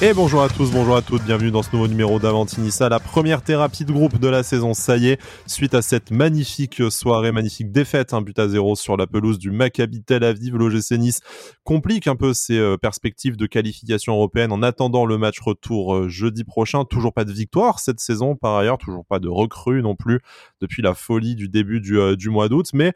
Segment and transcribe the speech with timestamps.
[0.00, 3.42] Et bonjour à tous, bonjour à toutes, bienvenue dans ce nouveau numéro d'Avantinissa, la première
[3.42, 4.72] thérapie de groupe de la saison.
[4.72, 8.96] Ça y est, suite à cette magnifique soirée, magnifique défaite, un but à zéro sur
[8.96, 11.20] la pelouse du Maccabi Tel Aviv, l'OGC Nice
[11.64, 16.08] complique un peu ses euh, perspectives de qualification européenne en attendant le match retour euh,
[16.08, 16.84] jeudi prochain.
[16.84, 20.20] Toujours pas de victoire cette saison par ailleurs, toujours pas de recrue non plus
[20.60, 22.92] depuis la folie du début du, euh, du mois d'août, mais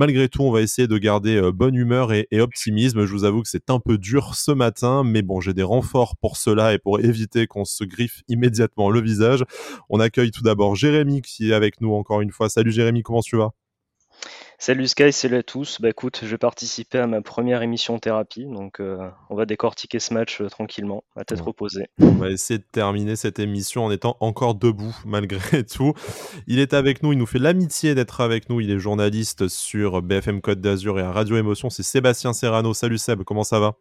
[0.00, 3.04] Malgré tout, on va essayer de garder euh, bonne humeur et, optimisme.
[3.04, 6.16] Je vous avoue que c'est un peu dur ce matin, mais bon, j'ai des renforts
[6.16, 9.44] pour cela et pour éviter qu'on se griffe immédiatement le visage.
[9.90, 12.48] On accueille tout d'abord Jérémy qui est avec nous encore une fois.
[12.48, 13.50] Salut Jérémy, comment tu vas?
[14.62, 15.80] Salut Sky, salut à tous.
[15.80, 19.98] Bah écoute, je vais participer à ma première émission thérapie, donc euh, on va décortiquer
[20.00, 21.86] ce match euh, tranquillement, à tête reposée.
[21.98, 25.94] On va essayer de terminer cette émission en étant encore debout malgré tout.
[26.46, 28.60] Il est avec nous, il nous fait l'amitié d'être avec nous.
[28.60, 31.70] Il est journaliste sur BFM Côte d'Azur et à Radio Émotion.
[31.70, 32.74] C'est Sébastien Serrano.
[32.74, 33.76] Salut Seb, comment ça va?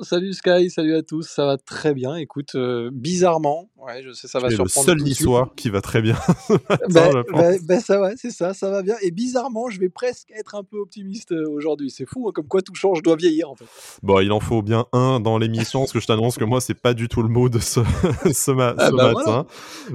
[0.00, 1.28] Salut Sky, salut à tous.
[1.28, 2.16] Ça va très bien.
[2.16, 4.86] Écoute, euh, bizarrement, ouais, je sais ça va surprendre.
[4.88, 6.16] le seul niçois qui va très bien.
[6.88, 8.96] ben, ça va, c'est ça, ça va bien.
[9.02, 11.90] Et bizarrement, je vais presque être un peu optimiste euh, aujourd'hui.
[11.90, 13.64] C'est fou, hein, comme quoi tout change, doit vieillir en fait.
[14.02, 16.74] Bon, il en faut bien un dans l'émission, parce que je t'annonce que moi, c'est
[16.74, 17.80] pas du tout le mot de ce,
[18.32, 19.46] ce, ah bah matin.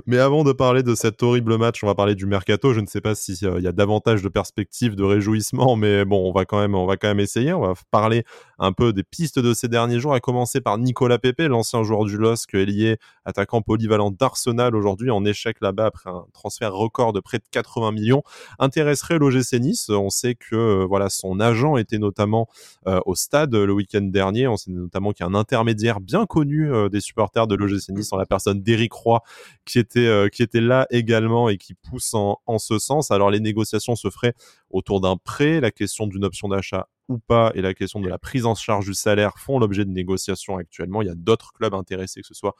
[0.05, 2.73] Mais avant de parler de cet horrible match, on va parler du mercato.
[2.73, 6.27] Je ne sais pas s'il euh, y a davantage de perspectives de réjouissement, mais bon,
[6.27, 7.53] on va quand même, on va quand même essayer.
[7.53, 8.23] On va parler
[8.59, 12.05] un peu des pistes de ces derniers jours, à commencer par Nicolas Pepe, l'ancien joueur
[12.05, 17.19] du LOSC, lié attaquant polyvalent d'Arsenal aujourd'hui en échec là-bas après un transfert record de
[17.19, 18.23] près de 80 millions,
[18.59, 19.89] intéresserait l'OGC Nice?
[19.89, 22.47] On sait que euh, voilà son agent était notamment
[22.87, 24.47] euh, au stade le week-end dernier.
[24.47, 27.89] On sait notamment qu'il y a un intermédiaire bien connu euh, des supporters de l'OGC
[27.89, 29.21] Nice en la personne d'Éric Roy
[29.65, 33.11] qui était là également et qui pousse en ce sens.
[33.11, 34.33] Alors les négociations se feraient
[34.69, 38.17] autour d'un prêt, la question d'une option d'achat ou pas et la question de la
[38.17, 41.01] prise en charge du salaire font l'objet de négociations actuellement.
[41.01, 42.55] Il y a d'autres clubs intéressés, que ce soit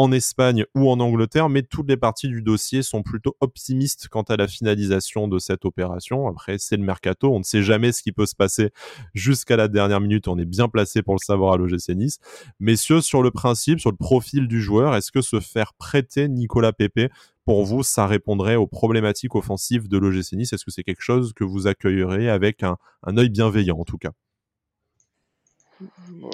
[0.00, 4.22] en Espagne ou en Angleterre, mais toutes les parties du dossier sont plutôt optimistes quant
[4.22, 6.26] à la finalisation de cette opération.
[6.26, 8.70] Après, c'est le mercato, on ne sait jamais ce qui peut se passer
[9.12, 12.18] jusqu'à la dernière minute, on est bien placé pour le savoir à l'OGC Nice.
[12.60, 16.72] Messieurs, sur le principe, sur le profil du joueur, est-ce que se faire prêter Nicolas
[16.72, 17.12] Pepe,
[17.44, 20.54] pour vous, ça répondrait aux problématiques offensives de l'OGC Nice?
[20.54, 23.98] Est-ce que c'est quelque chose que vous accueillerez avec un, un œil bienveillant en tout
[23.98, 24.12] cas?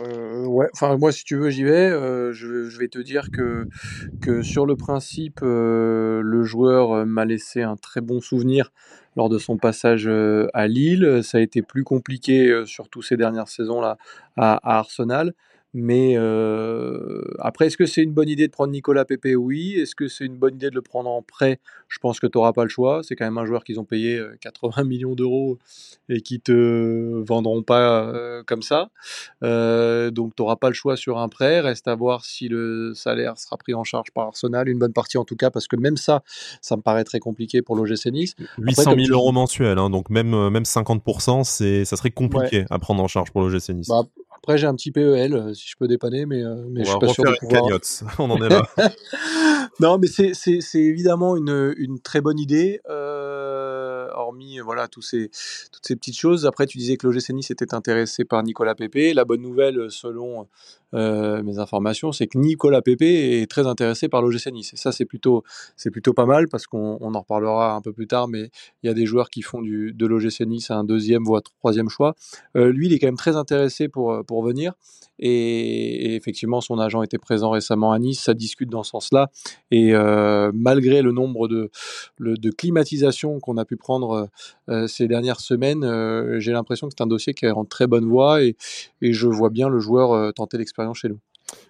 [0.02, 1.90] Euh, ouais, enfin moi si tu veux j'y vais.
[1.90, 3.68] Euh, je, vais te dire que,
[4.20, 8.72] que sur le principe, euh, le joueur m'a laissé un très bon souvenir
[9.16, 10.08] lors de son passage
[10.52, 11.20] à Lille.
[11.22, 13.96] Ça a été plus compliqué surtout ces dernières saisons là
[14.36, 15.34] à Arsenal.
[15.78, 19.74] Mais euh, après, est-ce que c'est une bonne idée de prendre Nicolas Pepe Oui.
[19.78, 21.60] Est-ce que c'est une bonne idée de le prendre en prêt?
[21.88, 23.02] Je pense que tu n'auras pas le choix.
[23.02, 25.58] C'est quand même un joueur qu'ils ont payé 80 euh, millions d'euros
[26.08, 28.88] et qui te vendront pas euh, comme ça.
[29.42, 31.60] donc tu n'auras pas le choix sur un prêt.
[31.60, 35.18] Reste à voir si le salaire sera pris en charge par Arsenal, une bonne partie
[35.18, 36.22] en tout cas, parce que même ça,
[36.62, 38.34] ça me paraît très compliqué pour l'OGC Nice.
[38.56, 41.44] 800 000 euros mensuels, hein, donc même, même 50%,
[41.84, 43.88] ça serait compliqué à prendre en charge pour l'OGC Nice.
[43.88, 44.06] Bah,
[44.46, 46.98] après, j'ai un petit PEL, euh, si je peux dépanner, mais, euh, mais je suis
[47.00, 47.64] pas sûr de pouvoir.
[48.20, 48.62] On en est là.
[49.80, 52.80] non, mais c'est évidemment une, une, très bonne idée.
[54.58, 55.30] Euh, voilà ces,
[55.72, 56.46] toutes ces petites choses.
[56.46, 59.14] Après, tu disais que l'OGC Nice était intéressé par Nicolas Pépé.
[59.14, 60.46] La bonne nouvelle, selon
[60.94, 64.72] euh, mes informations, c'est que Nicolas Pépé est très intéressé par l'OGC Nice.
[64.74, 65.42] Et ça, c'est plutôt,
[65.76, 68.50] c'est plutôt pas mal parce qu'on en reparlera un peu plus tard, mais
[68.82, 71.88] il y a des joueurs qui font du, de l'OGC Nice un deuxième, voire troisième
[71.88, 72.14] choix.
[72.56, 74.74] Euh, lui, il est quand même très intéressé pour, pour venir.
[75.18, 79.30] Et, effectivement, son agent était présent récemment à Nice, ça discute dans ce sens-là.
[79.70, 81.70] Et euh, malgré le nombre de,
[82.18, 84.25] de climatisations qu'on a pu prendre euh,
[84.86, 88.06] ces dernières semaines, euh, j'ai l'impression que c'est un dossier qui est en très bonne
[88.06, 88.56] voie et,
[89.00, 91.18] je vois bien le joueur tenter l'expérience chez nous.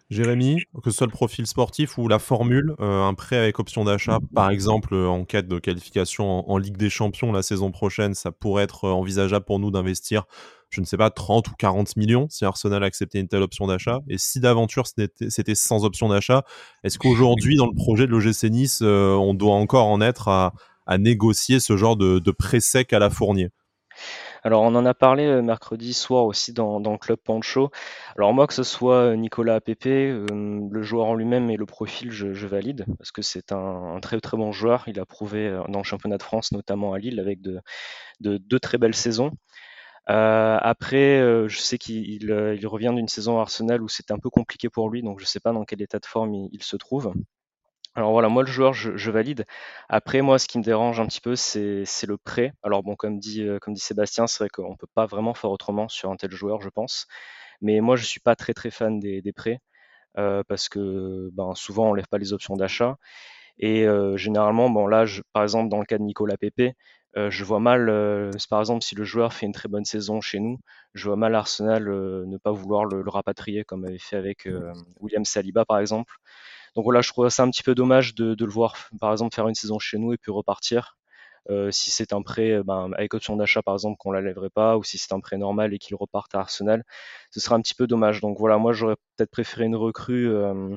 [0.08, 4.18] Jérémy, que ce soit le profil sportif ou la formule, un prêt avec option d'achat,
[4.34, 8.64] par exemple en cas de qualification en, Ligue des Champions la saison prochaine, ça pourrait
[8.64, 10.24] être envisageable pour nous d'investir
[10.70, 14.00] je ne sais pas, 30 ou 40 millions si Arsenal acceptait une telle option d'achat.
[14.08, 16.44] Et si d'aventure c'était sans option d'achat,
[16.84, 20.52] est-ce qu'aujourd'hui, dans le projet de l'OGC Nice, euh, on doit encore en être à,
[20.98, 23.50] négocier ce genre de, de prêt sec à la Fournier
[24.42, 27.70] alors on en a parlé euh, mercredi soir aussi dans, le club Pancho.
[28.16, 29.86] Alors moi que ce soit euh, Nicolas Pepe,
[30.30, 34.36] le joueur en lui-même et le profil, je, valide parce que c'est un, très très
[34.36, 34.84] bon joueur.
[34.86, 37.58] Il a prouvé dans le championnat de France, notamment à Lille, avec de
[38.20, 39.32] deux très belles saisons.
[40.08, 44.12] Euh, après, euh, je sais qu'il euh, il revient d'une saison à Arsenal où c'était
[44.12, 46.32] un peu compliqué pour lui, donc je ne sais pas dans quel état de forme
[46.52, 47.12] il, se trouve.
[47.96, 49.46] Alors voilà, moi le joueur, je, valide.
[49.88, 52.52] Après, moi, ce qui me dérange un petit peu, c'est le prêt.
[52.62, 55.50] Alors bon, comme dit, comme dit Sébastien, c'est vrai qu'on ne peut pas vraiment faire
[55.50, 57.06] autrement sur un tel joueur, je pense.
[57.62, 59.60] Mais moi, je ne suis pas très très fan des, prêts.
[60.14, 62.98] parce que ben, souvent on lève pas les options d'achat.
[63.58, 66.74] Et généralement, bon là, par exemple, dans le cas de Nicolas Pepe,
[67.16, 67.86] je vois mal,
[68.50, 70.58] par exemple, si le joueur fait une très bonne saison chez nous,
[70.94, 71.84] je vois mal Arsenal
[72.26, 74.48] ne pas vouloir le, rapatrier comme avait fait avec
[75.00, 76.14] William Saliba, par exemple.
[76.76, 79.48] Donc voilà, je trouve ça un petit peu dommage de, le voir, par exemple, faire
[79.48, 80.96] une saison chez nous et puis repartir.
[81.48, 84.50] Euh, si c'est un prêt euh, ben, avec option d'achat par exemple qu'on la lèverait
[84.50, 86.84] pas, ou si c'est un prêt normal et qu'il reparte à Arsenal,
[87.30, 88.20] ce serait un petit peu dommage.
[88.20, 90.76] Donc voilà, moi j'aurais peut-être préféré une recrue euh,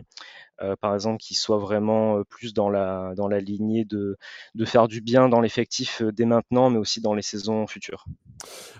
[0.61, 4.17] euh, par exemple, qui soit vraiment euh, plus dans la, dans la lignée de,
[4.56, 8.06] de faire du bien dans l'effectif euh, dès maintenant, mais aussi dans les saisons futures.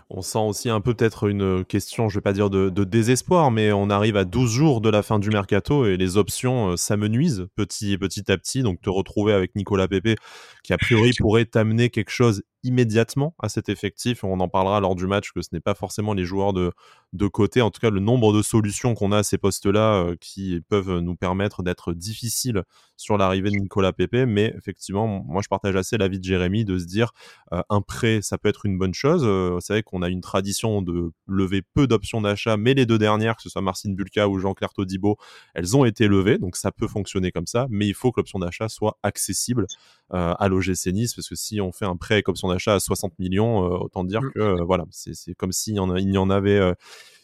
[0.10, 3.52] On sent aussi un peu peut-être une question, je vais pas dire de, de, désespoir,
[3.52, 7.48] mais on arrive à 12 jours de la fin du mercato et les options s'amenuisent
[7.56, 8.64] petit, petit à petit.
[8.64, 10.18] Donc te retrouver avec Nicolas Pepe,
[10.64, 14.24] qui a priori pourrait t'amener quelque chose immédiatement à cet effectif.
[14.24, 16.72] On en parlera lors du match que ce n'est pas forcément les joueurs de,
[17.14, 17.62] de côté.
[17.62, 21.00] En tout cas, le nombre de solutions qu'on a à ces postes-là euh, qui peuvent
[21.00, 22.64] nous permettre d'être difficiles
[23.00, 24.26] sur l'arrivée de Nicolas Pepe.
[24.28, 27.14] Mais effectivement, moi, je partage assez l'avis de Jérémy de se dire
[27.54, 29.24] euh, un prêt, ça peut être une bonne chose.
[29.26, 32.98] Euh, vous savez qu'on a une tradition de lever peu d'options d'achat, mais les deux
[32.98, 35.18] dernières, que ce soit Marcin Bulka ou Jean-Claire Todibo,
[35.54, 36.38] elles ont été levées.
[36.38, 37.68] Donc ça peut fonctionner comme ça.
[37.70, 39.66] Mais il faut que l'option d'achat soit accessible
[40.12, 43.20] à l'OGC Nice parce que si on fait un prêt avec option d'achat à 60
[43.20, 44.32] millions, autant dire mmh.
[44.34, 46.74] que voilà, c'est comme s'il y, en il y en avait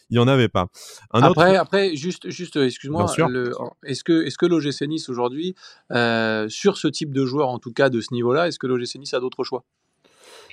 [0.09, 0.67] il n'y en avait pas.
[1.11, 3.05] après, après, juste, juste excuse-moi,
[3.85, 5.55] est-ce que, est que l'OGC Nice aujourd'hui,
[5.89, 9.13] sur ce type de joueur, en tout cas de ce niveau-là, est-ce que l'OGC Nice
[9.13, 9.63] a d'autres choix?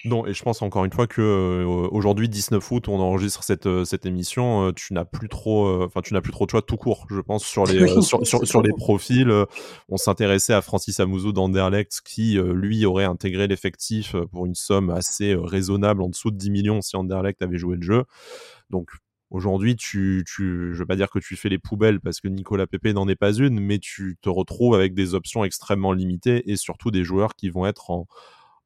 [0.05, 3.67] Non, et je pense encore une fois que euh, aujourd'hui 19 août, on enregistre cette,
[3.67, 6.61] euh, cette émission, euh, tu n'as plus trop, enfin tu n'as plus trop de choix
[6.61, 9.33] tout court, je pense sur les sur, sur, les profils.
[9.89, 15.37] on s'intéressait à Francis Amouzou d'Anderlecht qui lui aurait intégré l'effectif pour une somme assez
[15.37, 18.05] raisonnable, en dessous de 10 millions si Anderlecht avait joué le jeu.
[18.71, 18.91] Donc
[19.33, 22.89] Aujourd'hui, tu, tu, veux pas dire que tu fais les poubelles parce que Nicolas Pepe
[22.89, 26.91] n'en est pas une, mais tu te retrouves avec des options extrêmement limitées et surtout
[26.91, 27.91] des joueurs qui vont être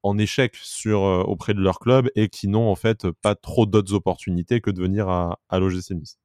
[0.02, 3.94] en, échec euh, auprès de leur club et qui n'ont en fait pas trop d'autres
[3.94, 6.18] opportunités que de venir à, à l'OGC Nice.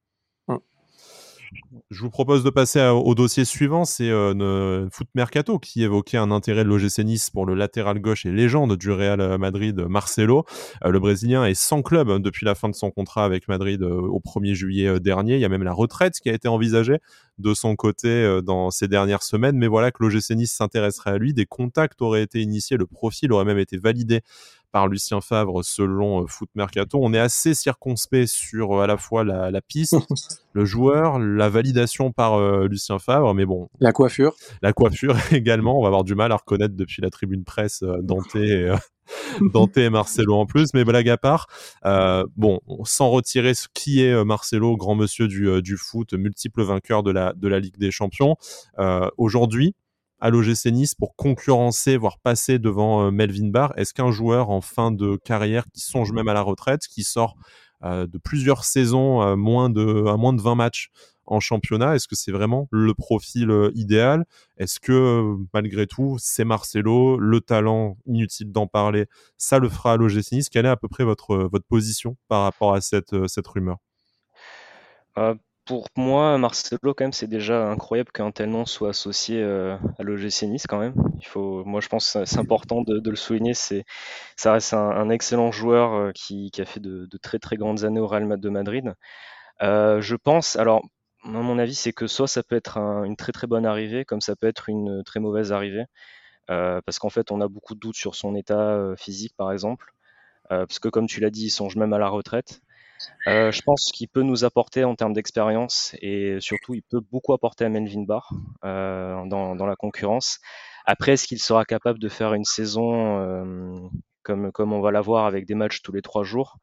[1.89, 6.31] Je vous propose de passer au dossier suivant, c'est euh, Foot Mercato qui évoquait un
[6.31, 7.01] intérêt de l'OGC
[7.33, 10.45] pour le latéral gauche et légende du Real Madrid, Marcelo.
[10.86, 13.81] Euh, le Brésilien est sans club hein, depuis la fin de son contrat avec Madrid
[13.81, 15.36] euh, au 1er juillet euh, dernier.
[15.36, 17.00] Il y a même la retraite qui a été envisagée
[17.38, 21.33] de son côté dans ces dernières semaines, mais voilà que l'OGC s'intéresserait à lui.
[21.33, 24.21] Des contacts auraient été initiés, le profil aurait même été validé
[24.71, 27.00] par Lucien Favre selon euh, Foot Mercato.
[27.01, 29.95] On est assez circonspect sur euh, à la fois la, piste,
[30.53, 33.69] le joueur, la validation par euh, Lucien Favre, mais bon.
[33.79, 34.35] La coiffure.
[34.62, 35.77] La coiffure également.
[35.77, 38.71] On va avoir du mal à reconnaître depuis la tribune presse Dante et,
[39.53, 41.47] Dante et Marcelo en plus, mais blague à part,
[42.35, 47.12] bon, sans retirer ce qui est Marcelo, grand monsieur du, du foot, multiple vainqueur de
[47.12, 48.35] la, de la Ligue des Champions,
[49.17, 49.75] aujourd'hui,
[50.21, 53.73] à l'OGC Nice pour concurrencer, voire passer devant euh, Melvin Barr.
[53.75, 57.35] Est-ce qu'un joueur en fin de carrière qui songe même à la retraite, qui sort
[57.83, 60.91] euh, de plusieurs saisons à moins de, à moins de 20 matchs
[61.25, 64.25] en championnat, est-ce que c'est vraiment le profil euh, idéal?
[64.57, 69.07] Est-ce que malgré tout, c'est Marcelo, le talent, inutile d'en parler,
[69.38, 70.50] ça le fera à l'OGC Nice?
[70.50, 73.77] Quelle est à peu près votre, votre position par rapport à cette, cette rumeur?
[75.65, 80.03] Pour moi, Marcelo, quand même, c'est déjà incroyable qu'un tel nom soit associé euh, à
[80.03, 80.94] l'OGC Nice, quand même.
[81.20, 83.53] Il faut, moi, je pense que c'est important de, le souligner.
[83.53, 83.86] C'est,
[84.38, 88.08] ça reste un, excellent joueur euh, qui, a fait de, très très grandes années au
[88.08, 88.94] Real de Madrid.
[89.62, 90.82] Euh, je pense, alors,
[91.24, 94.22] à mon avis, c'est que soit ça peut être une très très bonne arrivée, comme
[94.22, 95.86] ça peut être une très mauvaise arrivée.
[96.48, 99.94] parce qu'en fait, on a beaucoup de doutes sur son état physique, par exemple.
[100.50, 102.62] parce que, comme tu l'as dit, il songe même à la retraite.
[103.27, 107.34] Euh, je pense qu'il peut nous apporter en termes d'expérience et surtout il peut beaucoup
[107.34, 108.34] apporter à Melvin Barr
[108.65, 110.39] euh, dans, la concurrence.
[110.86, 113.79] Après, est-ce qu'il sera capable de faire une saison euh,
[114.24, 116.58] comme, comme on va l'avoir avec des matchs tous les trois jours?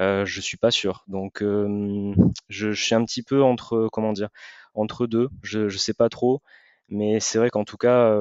[0.00, 1.04] Euh, Je suis pas sûr.
[1.08, 2.12] Donc je,
[2.48, 4.30] je, suis un petit peu entre comment dire
[4.74, 5.28] entre deux.
[5.42, 6.40] Je je sais pas trop,
[6.88, 8.14] mais c'est vrai qu'en tout cas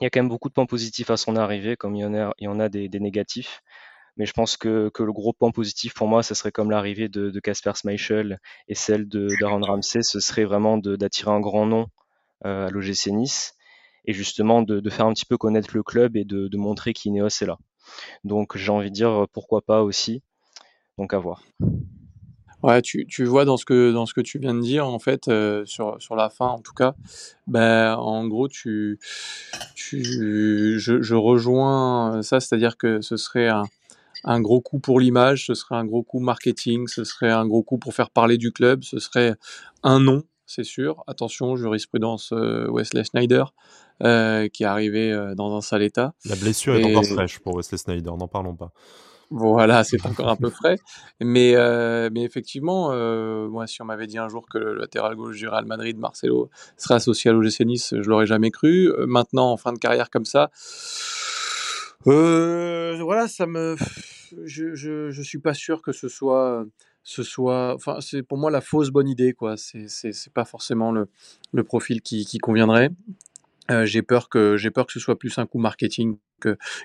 [0.00, 2.04] il y a quand même beaucoup de points positifs à son arrivée, comme il y
[2.04, 3.62] en a, il y en a des négatifs.
[4.18, 7.08] Mais je pense que, que, le gros point positif pour moi, ce serait comme l'arrivée
[7.08, 11.86] de Casper Schmeichel et celle de d'Aaron Ramsey, ce serait vraiment d'attirer un grand nom
[12.44, 13.54] euh, à l'OGC Nice
[14.04, 17.26] et justement de, faire un petit peu connaître le club et de, de montrer qu'Ineos
[17.26, 17.58] est là.
[18.24, 20.22] Donc j'ai envie de dire pourquoi pas aussi.
[20.98, 21.42] Donc à voir.
[22.62, 24.98] Ouais, tu, tu, vois dans ce que dans ce que tu viens de dire en
[24.98, 26.94] fait euh, sur sur la fin en tout cas,
[27.46, 28.98] ben en gros tu
[29.76, 33.64] tu je, je rejoins ça, c'est-à-dire que ce serait un
[34.24, 37.62] un gros coup pour l'image, ce serait un gros coup marketing, ce serait un gros
[37.62, 39.34] coup pour faire parler du club, ce serait
[39.82, 41.04] un nom c'est sûr.
[41.06, 43.44] Attention, jurisprudence Wesley Snyder,
[44.00, 46.14] qui est arrivé dans un sale état.
[46.24, 48.72] La blessure est encore fraîche pour Wesley Snyder, n'en parlons pas.
[49.30, 50.78] Voilà, c'est encore un peu frais.
[51.20, 51.54] Mais,
[52.10, 52.88] mais effectivement,
[53.48, 56.48] moi, si on m'avait dit un jour que le latéral gauche du Real Madrid, Marcelo,
[56.78, 58.90] serait associé à l'OGC Nice, je l'aurais jamais cru.
[59.06, 60.50] Maintenant, en fin de carrière comme ça,
[62.14, 63.76] voilà, ça me,
[64.44, 66.64] je, je, suis pas sûr que ce soit,
[67.02, 69.56] ce soit, enfin, c'est pour moi la fausse bonne idée, quoi.
[69.56, 71.08] C'est, pas forcément le,
[71.52, 72.90] le profil qui, qui conviendrait.
[73.70, 76.16] Euh, j'ai peur que j'ai peur que ce soit plus un coup marketing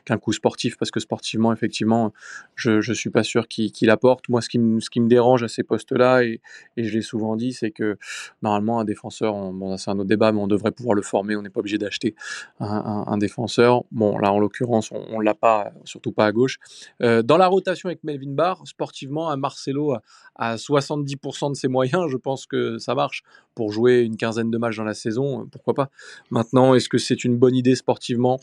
[0.05, 2.13] qu'un coup sportif, parce que sportivement, effectivement,
[2.55, 4.29] je ne suis pas sûr qu'il apporte.
[4.29, 6.41] Moi, ce qui, me, dérange à ces postes-là, et,
[6.77, 7.97] je l'ai souvent dit, c'est que
[8.41, 11.41] normalement, un défenseur, bon, c'est un autre débat, mais on devrait pouvoir le former, on
[11.41, 12.15] n'est pas obligé d'acheter
[12.59, 13.83] un, un, défenseur.
[13.91, 16.59] Bon, là, en l'occurrence, on ne l'a pas, surtout pas à gauche.
[17.01, 19.95] Euh, dans la rotation avec Melvin Barr, sportivement, à Marcelo,
[20.35, 23.23] à 70% de ses moyens, je pense que ça marche.
[23.55, 25.89] Pour jouer une quinzaine de matchs dans la saison, pourquoi pas.
[26.31, 28.39] Maintenant, est-ce que c'est une bonne idée sportivement?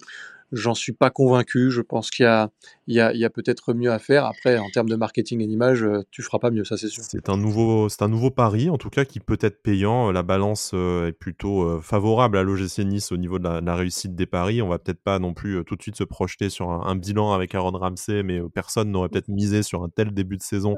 [0.52, 1.70] J'en suis pas convaincu.
[1.70, 2.50] Je pense qu'il y a,
[2.90, 4.24] il y a, il y a peut-être mieux à faire.
[4.24, 7.04] Après, en termes de marketing et d'image, euh, tu feras pas mieux, ça c'est sûr.
[7.06, 10.10] C'est un nouveau, c'est un nouveau pari, en tout cas, qui peut être payant.
[10.10, 14.16] La balance euh, est plutôt euh, favorable à l'OGC Nice au niveau de la, réussite
[14.16, 14.60] des paris.
[14.60, 17.54] On va peut-être pas non plus tout de suite se projeter sur un, bilan avec
[17.54, 20.76] Aaron Ramsey, mais personne n'aurait peut-être misé sur un tel début de saison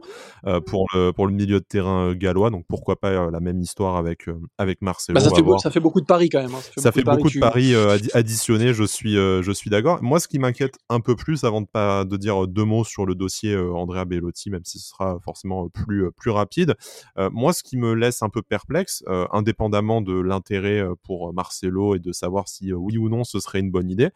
[0.67, 2.51] pour le, pour le milieu de terrain gallois.
[2.51, 4.27] Donc pourquoi pas la même histoire avec,
[4.59, 5.15] avec Marcelo.
[5.15, 6.55] Bah, ça, fait ça, fait beaucoup de paris quand même.
[6.55, 6.61] Hein.
[6.77, 7.75] Ça fait, beaucoup, de paris,
[8.13, 8.75] additionnés.
[8.75, 10.03] Je suis, je suis d'accord.
[10.03, 13.07] Moi, ce qui m'inquiète un peu plus, avant de pas de dire deux mots sur
[13.07, 16.75] le dossier Andrea Bellotti, même si ce sera forcément plus plus rapide.
[17.17, 22.13] moi, ce qui me laisse un peu perplexe, indépendamment de l'intérêt pour Marcelo et de
[22.13, 24.11] savoir si oui ou non ce serait une bonne idée,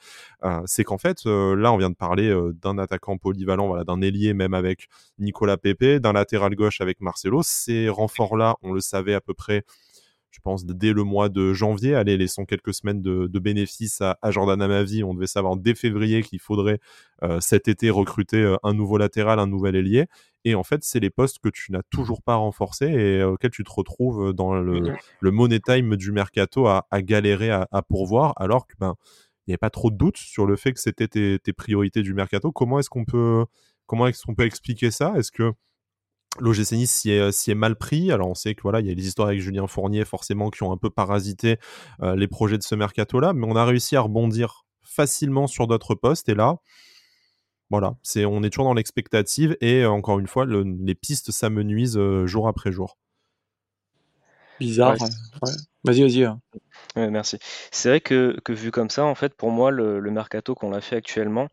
[0.66, 4.54] c'est qu'en fait, là, on vient de parler d'un attaquant polyvalent, voilà, d'un ailier même
[4.54, 4.88] avec
[5.18, 7.42] Nicolas Pepe, d'un latéral gauche avec Marcelo.
[7.42, 9.64] Ces renforts-là, on le savait à peu près
[10.36, 11.94] je pense, dès le mois de janvier.
[11.94, 15.02] Allez, laissons quelques semaines de, bénéfices à, Jordan Amavi.
[15.02, 16.78] On devait savoir dès février qu'il faudrait
[17.22, 20.06] euh, cet été recruter euh, un nouveau latéral, un nouvel ailier.
[20.44, 23.64] Et en fait, c'est les postes que tu n'as toujours pas renforcés et auxquels tu
[23.64, 28.74] te retrouves dans le, le money time du mercato à, galérer à, pourvoir, alors que
[28.78, 28.94] ben
[29.46, 32.02] il n'y avait pas trop de doute sur le fait que c'était tes, tes priorités
[32.02, 32.52] du mercato.
[32.52, 33.44] Comment est-ce qu'on peut
[33.86, 35.14] comment est-ce qu'on peut expliquer ça?
[35.16, 35.52] Est-ce que
[36.40, 38.12] L'OGC Nice s'y est, est, mal pris.
[38.12, 40.62] Alors on sait que voilà, il y a les histoires avec Julien Fournier forcément qui
[40.62, 41.58] ont un peu parasité
[42.02, 45.94] euh, les projets de ce mercato-là, mais on a réussi à rebondir facilement sur d'autres
[45.94, 46.28] postes.
[46.28, 46.56] Et là,
[47.70, 51.98] voilà, c'est on est toujours dans l'expectative et euh, encore une fois, les pistes s'amenuisent
[51.98, 52.98] euh, jour après jour.
[54.60, 54.96] Bizarre.
[55.84, 56.24] Vas-y, vas-y.
[56.24, 56.40] Hein.
[56.96, 57.38] merci.
[57.70, 60.72] C'est vrai que, que, vu comme ça, en fait, pour moi, le, le mercato qu'on
[60.72, 61.48] a fait actuellement,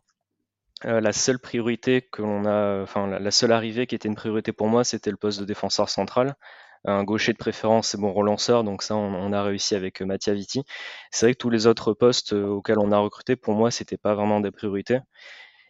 [0.86, 4.52] euh, la seule priorité que l'on a, enfin la, seule arrivée qui était une priorité
[4.52, 6.36] pour moi, c'était le poste de défenseur central.
[6.86, 10.34] Un gaucher de préférence, c'est bon relanceur, donc ça on, a réussi avec euh, Mattia
[10.34, 10.64] Viti.
[11.12, 13.98] C'est vrai que tous les autres postes euh, auxquels on a recruté, pour moi, c'était
[13.98, 15.00] pas vraiment des priorités.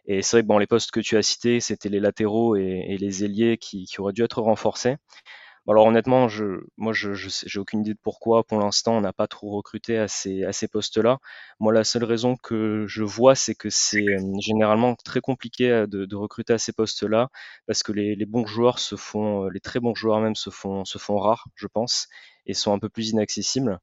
[0.05, 2.97] Et c'est vrai que bon, les postes que tu as cités, c'était les latéraux et,
[2.99, 4.97] les ailiers qui, auraient dû être renforcés.
[5.69, 6.27] Alors honnêtement,
[6.75, 8.43] moi, je, j'ai aucune idée de pourquoi.
[8.43, 11.19] Pour l'instant, on n'a pas trop recruté à ces, postes-là.
[11.61, 15.87] Moi, la seule raison que je vois, c'est que c'est euh, généralement très compliqué euh,
[15.87, 17.29] de, recruter à ces postes-là,
[17.65, 20.83] parce que les, bons joueurs se font, euh, les très bons joueurs même se font,
[20.83, 22.09] se font rares, je pense,
[22.45, 23.79] et sont un peu plus inaccessibles.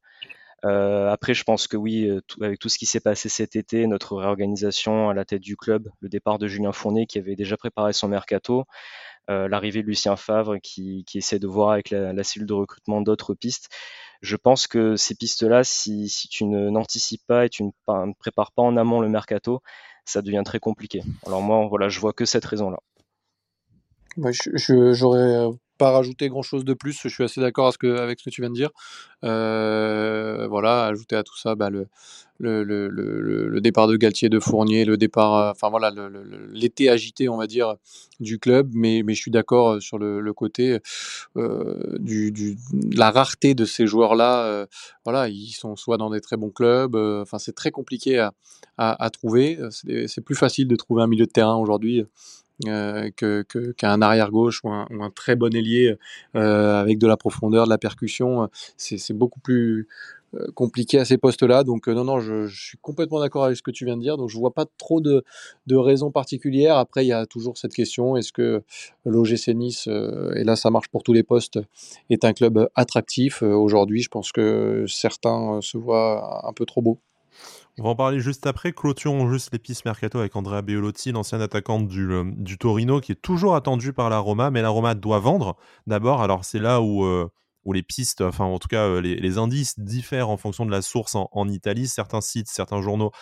[0.63, 2.11] Après, je pense que oui,
[2.43, 5.89] avec tout ce qui s'est passé cet été, notre réorganisation à la tête du club,
[6.01, 8.67] le départ de Julien Fournier qui avait déjà préparé son mercato,
[9.49, 13.69] l'arrivée de Lucien Favre qui, essaie de voir avec la, cellule de recrutement d'autres pistes.
[14.23, 17.71] Je pense que ces pistes-là, si, tu n'anticipes pas et tu ne,
[18.19, 19.63] prépares pas en amont le mercato,
[20.05, 21.03] ça devient très compliqué.
[21.27, 22.79] Alors moi, voilà, je vois que cette raison-là.
[24.17, 27.01] J'aurais euh, pas rajouter grand chose de plus.
[27.03, 28.71] Je suis assez d'accord avec, ce que tu viens de dire.
[29.25, 35.35] Euh, voilà, ajouter à tout ça bah, le, départ de Galtier, de Fournier, le départ,
[35.35, 35.91] euh, enfin voilà,
[36.53, 37.77] l'été agité, on va dire,
[38.21, 38.71] du club.
[38.75, 40.79] Mais, mais je suis d'accord euh, sur le, côté
[41.39, 42.59] euh, du,
[42.95, 44.67] la rareté de ces joueurs-là.
[45.07, 46.95] voilà, ils sont soit dans des très bons clubs.
[46.95, 48.29] Enfin, c'est très compliqué
[48.77, 49.59] à trouver.
[49.71, 52.05] C'est plus facile de trouver un milieu de terrain aujourd'hui
[52.67, 53.11] euh,
[53.77, 55.97] qu'un arrière gauche ou un, très bon ailier
[56.37, 58.49] euh, avec de la profondeur, de la percussion.
[58.77, 59.89] C'est beaucoup plus
[60.35, 61.65] euh, compliqué à ces postes-là.
[61.65, 64.17] Donc non, non, je, suis complètement d'accord avec ce que tu viens de dire.
[64.17, 65.25] Donc je vois pas trop de,
[65.67, 66.77] de raisons particulières.
[66.77, 68.63] Après, il y a toujours cette question est-ce que
[69.05, 71.59] l'OGC Nice, et là ça marche pour tous les postes,
[72.11, 73.43] est un club attractif?
[73.43, 76.99] Aujourd'hui, je pense que certains se voient un peu trop beaux.
[77.81, 78.73] On va en parler juste après.
[78.73, 83.13] Clôturons juste les pistes mercato avec Andrea Beolotti, l'ancien attaquant du, euh, du, Torino, qui
[83.13, 85.57] est toujours attendu par la Roma, mais la Roma doit vendre
[85.87, 86.21] d'abord.
[86.21, 87.27] Alors c'est là où, euh,
[87.73, 91.49] les pistes, enfin en tout cas les, indices diffèrent en fonction de la source en,
[91.49, 91.89] Italie.
[91.89, 93.13] Certains sites, certains journaux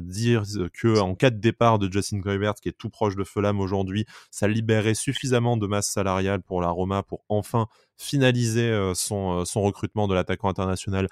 [0.00, 3.60] disent que en cas de départ de Justin Kluivert, qui est tout proche de Fulham
[3.60, 7.66] aujourd'hui, ça libérerait suffisamment de masse salariale pour la Roma pour enfin
[7.96, 11.08] finaliser euh, son, euh, son recrutement de l'attaquant international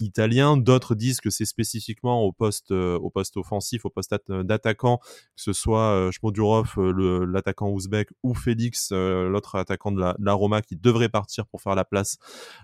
[0.00, 0.56] italien.
[0.56, 5.42] D'autres disent que c'est spécifiquement au poste, euh, au poste offensif, au poste d'attaquant, que
[5.42, 6.78] ce soit Shmodurov,
[7.26, 11.84] l'attaquant ouzbek, ou Félix, l'autre attaquant de la, Roma, qui devrait partir pour faire la
[11.84, 12.18] place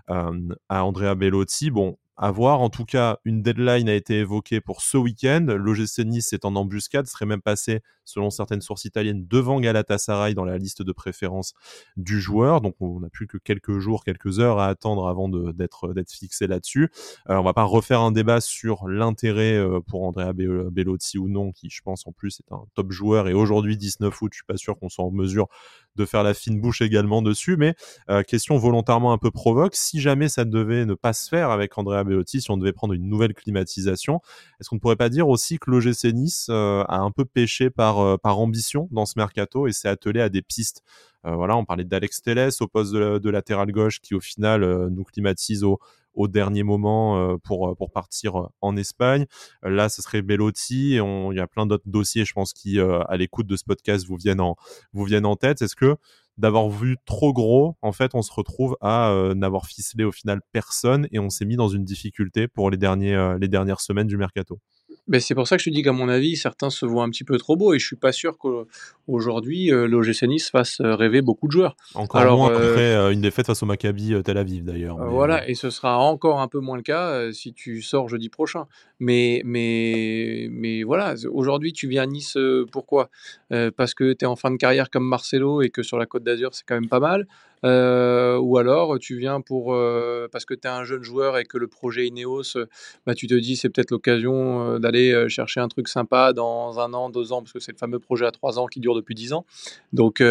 [0.07, 1.71] à Andrea Bellotti.
[1.71, 2.61] Bon, à voir.
[2.61, 5.45] En tout cas, une deadline a été évoquée pour ce week-end.
[5.49, 10.45] L'OGC Nice est en embuscade, serait même passé, selon certaines sources italiennes, devant Galatasaray dans
[10.45, 11.53] la liste de préférence
[11.97, 12.61] du joueur.
[12.61, 16.89] Donc, on n'a plus que quelques jours, quelques heures à attendre avant d'être fixé là-dessus.
[17.29, 21.51] Euh, on va pas refaire un débat sur l'intérêt euh, pour Andrea Bellotti ou non,
[21.51, 23.27] qui, je pense, en plus, est un top joueur.
[23.27, 25.47] Et aujourd'hui, 19 août, je suis pas sûr qu'on soit en mesure
[25.95, 27.57] de faire la fine bouche également dessus.
[27.57, 27.75] Mais
[28.09, 31.77] euh, question volontairement un peu provoque, si jamais ça devait ne pas se faire avec
[31.77, 34.21] Andrea Bellotti, si on devait prendre une nouvelle climatisation,
[34.59, 37.69] est-ce qu'on ne pourrait pas dire aussi que l'OGC Nice euh, a un peu pêché
[37.69, 40.83] par, euh, par ambition dans ce mercato et s'est attelé à des pistes?
[41.27, 44.61] Voilà, on parlait d'Alex Telles au poste de, latéral gauche qui au final
[44.91, 45.79] nous climatise au,
[46.15, 49.25] au dernier moment pour, pour partir en Espagne.
[49.63, 50.95] Là, ce serait Bellotti.
[50.95, 54.05] Et il y a plein d'autres dossiers, je pense, qui, à l'écoute de ce podcast,
[54.05, 54.55] vous viennent en,
[54.93, 55.61] vous viennent en tête.
[55.61, 55.95] Est-ce que
[56.37, 61.07] d'avoir vu trop gros, en fait, on se retrouve à n'avoir ficelé au final personne
[61.11, 64.59] et on s'est mis dans une difficulté pour les, derniers, les dernières semaines du mercato?
[65.07, 67.09] Ben, c'est pour ça que je te dis qu'à mon avis, certains se voient un
[67.09, 70.95] petit peu trop beaux et je suis pas sûr qu'aujourd'hui, euh, l'OGC Nice fasse euh,
[70.95, 71.75] rêver beaucoup de joueurs.
[71.93, 74.97] Encore Alors, moins euh, après une défaite face au Maccabi Tel Aviv d'ailleurs.
[75.09, 78.65] voilà, et ce sera encore un peu moins le cas si tu sors jeudi prochain.
[78.99, 82.37] Mais, mais, mais voilà, aujourd'hui, tu viens à Nice,
[82.71, 83.09] pourquoi?
[83.49, 86.23] Parce que tu es en fin de carrière comme Marcelo et que sur la Côte
[86.23, 87.27] d'Azur, c'est quand même pas mal.
[87.65, 91.45] Euh, ou alors tu viens pour euh, parce que tu es un jeune joueur et
[91.45, 92.57] que le projet Ineos,
[93.05, 96.93] bah, tu te dis c'est peut-être l'occasion euh, d'aller chercher un truc sympa dans un
[96.93, 99.15] an, deux ans, parce que c'est le fameux projet à trois ans qui dure depuis
[99.15, 99.45] dix ans.
[99.93, 100.21] Donc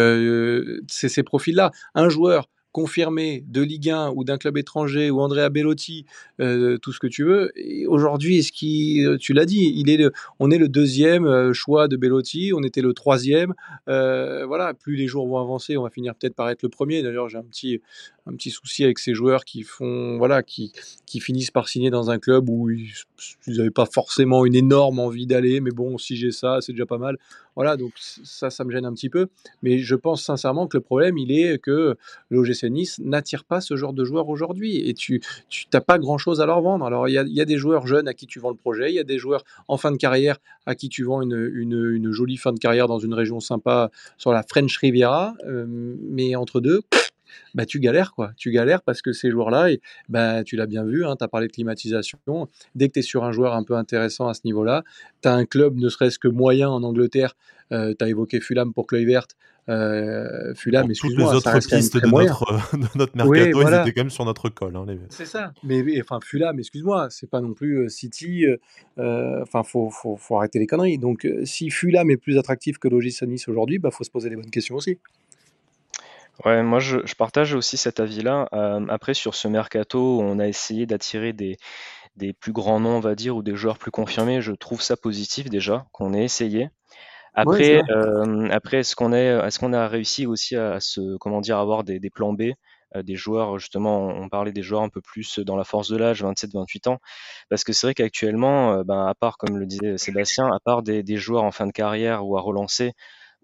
[0.87, 1.71] c'est ces profils-là.
[1.93, 6.05] Un joueur confirmé de Ligue 1 ou d'un club étranger ou Andrea Bellotti,
[6.41, 7.53] euh, tout ce que tu veux.
[7.87, 10.05] Aujourd'hui, ce qui, euh, tu l'as dit, il est
[10.39, 13.53] on est le deuxième euh, choix de Bellotti, on était le troisième.
[13.87, 17.01] voilà, plus les jours vont avancer, on va finir peut-être par être le premier.
[17.01, 17.79] D'ailleurs, j'ai un petit,
[18.27, 20.71] un petit souci avec ces joueurs qui font, voilà, qui,
[21.05, 22.93] qui finissent par signer dans un club où ils
[23.47, 26.97] n'avaient pas forcément une énorme envie d'aller, mais bon, si j'ai ça, c'est déjà pas
[26.97, 27.17] mal.
[27.55, 29.27] Voilà, donc ça, ça me gêne un petit peu.
[29.61, 31.95] Mais je pense sincèrement que le problème, il est que
[32.29, 35.21] l'OGC Nice n'attire pas ce genre de joueurs aujourd'hui et tu
[35.73, 36.85] n'as pas grand-chose à leur vendre.
[36.85, 38.99] Alors, il y a, des joueurs jeunes à qui tu vends le projet, il y
[38.99, 42.37] a des joueurs en fin de carrière à qui tu vends une, une, une jolie
[42.37, 46.81] fin de carrière dans une région sympa sur la French Riviera, euh, mais entre deux,
[47.53, 48.31] bah, tu galères quoi.
[48.37, 49.69] Tu galères parce que ces joueurs-là,
[50.09, 52.19] bah, tu l'as bien vu, hein, tu as parlé de climatisation.
[52.75, 54.83] Dès que tu es sur un joueur un peu intéressant à ce niveau-là,
[55.21, 57.35] tu as un club ne serait-ce que moyen en Angleterre.
[57.71, 59.27] Euh, tu as évoqué Fulham pour Kluivert.
[59.67, 64.09] Euh, Fulham, excuse-moi, les autres pistes de notre, de notre, mercato, ils étaient quand même
[64.09, 64.75] sur notre col.
[64.75, 65.53] Hein, C'est ça.
[65.63, 68.45] Mais enfin, Fulham, excuse-moi, c'est pas non plus euh, City.
[68.99, 70.99] Euh, enfin, faut, faut, faut, arrêter les conneries.
[70.99, 74.35] Donc, si Fulham est plus attractif que Logis Nice aujourd'hui, bah, faut se poser les
[74.35, 74.99] bonnes questions aussi.
[76.43, 78.49] Ouais, moi je, partage aussi cet avis-là.
[78.51, 81.57] Euh, après, sur ce mercato, on a essayé d'attirer des,
[82.17, 84.41] des plus grands noms, on va dire, ou des joueurs plus confirmés.
[84.41, 86.69] Je trouve ça positif déjà qu'on ait essayé.
[87.33, 91.57] Après, euh, après, est-ce qu'on est, est-ce qu'on a réussi aussi à, se, comment dire,
[91.57, 92.51] avoir des, des plans B,
[92.95, 95.97] euh, des joueurs justement, on parlait des joueurs un peu plus dans la force de
[95.97, 96.99] l'âge, 27-28 ans,
[97.49, 101.03] parce que c'est vrai qu'actuellement, ben, à part, comme le disait Sébastien, à part des,
[101.03, 102.93] des joueurs en fin de carrière ou à relancer,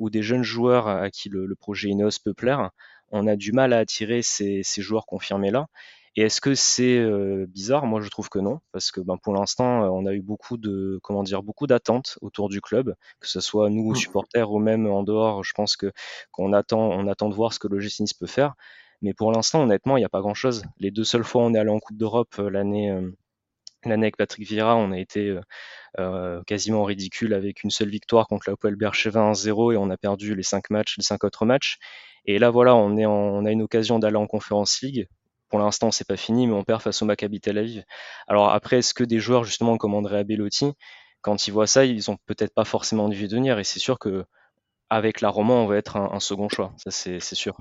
[0.02, 2.72] ou des jeunes joueurs à qui le, projet Ineos peut plaire,
[3.12, 5.68] on a du mal à attirer ces, joueurs confirmés-là.
[6.16, 7.86] Et est-ce que c'est euh, bizarre?
[7.86, 10.58] Moi, je trouve que non, parce que ben, pour l'instant, euh, on a eu beaucoup
[10.58, 13.96] de, comment dire, beaucoup d'attentes autour du club, que ce soit nous mmh.
[13.96, 15.44] supporters ou même en dehors.
[15.44, 15.94] Je pense que
[16.32, 18.56] qu'on attend, on attend de voir ce que le Nice peut faire.
[19.02, 20.64] Mais pour l'instant, honnêtement, il n'y a pas grand-chose.
[20.80, 23.12] Les deux seules fois où on est allé en Coupe d'Europe euh,
[23.89, 25.41] l'année avec Patrick Vieira, on a été euh,
[26.00, 29.98] euh, quasiment ridicule avec une seule victoire contre la Poel Berchevin 1-0 et on a
[29.98, 31.78] perdu les cinq matchs, les cinq autres matchs.
[32.26, 35.08] Et là, voilà, on, on a une occasion d'aller en Conference League.
[35.50, 37.84] Pour l'instant, c'est pas fini, mais on perd face au Maccabi Tel Aviv.
[38.28, 40.74] Alors après, est-ce que des joueurs justement comme Andrea Bellotti,
[41.22, 43.60] quand ils voient ça, ils ont peut-être pas forcément envie de venir?
[43.60, 44.24] Et c'est sûr que
[44.89, 46.74] avec la Roma, on va être un, un second choix.
[46.78, 47.58] Ça, c'est sûr.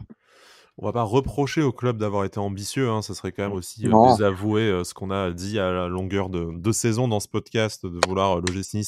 [0.79, 2.89] On va pas reprocher au club d'avoir été ambitieux.
[2.89, 3.03] Hein.
[3.03, 6.31] Ça serait quand même aussi euh, désavouer euh, ce qu'on a dit à la longueur
[6.31, 8.43] de deux saisons dans ce podcast, de vouloir euh,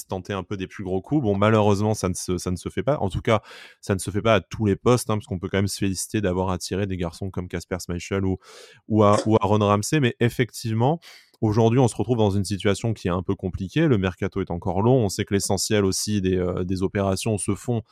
[0.09, 1.23] tenter un peu des plus gros coups.
[1.23, 2.99] Bon, malheureusement, ça ne se, ça ne se fait pas.
[2.99, 3.43] En tout cas,
[3.81, 5.69] ça ne se fait pas à tous les postes, hein, parce qu'on peut quand même
[5.69, 8.39] se féliciter d'avoir attiré des garçons comme Casper Schmeichel ou,
[8.89, 10.01] ou, à, ou Aaron Ramsey.
[10.01, 11.01] Mais effectivement,
[11.45, 13.89] Aujourd'hui, on se retrouve dans une situation qui est un peu compliquée.
[13.89, 14.99] Le mercato est encore long.
[14.99, 17.83] On sait que l'essentiel aussi des, des opérations se font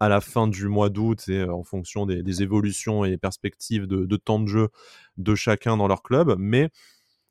[0.00, 4.16] à la fin du mois d'août et euh, en fonction des, évolutions et perspectives de,
[4.16, 4.68] temps de jeu
[5.18, 6.36] de chacun dans leur club.
[6.38, 6.70] Mais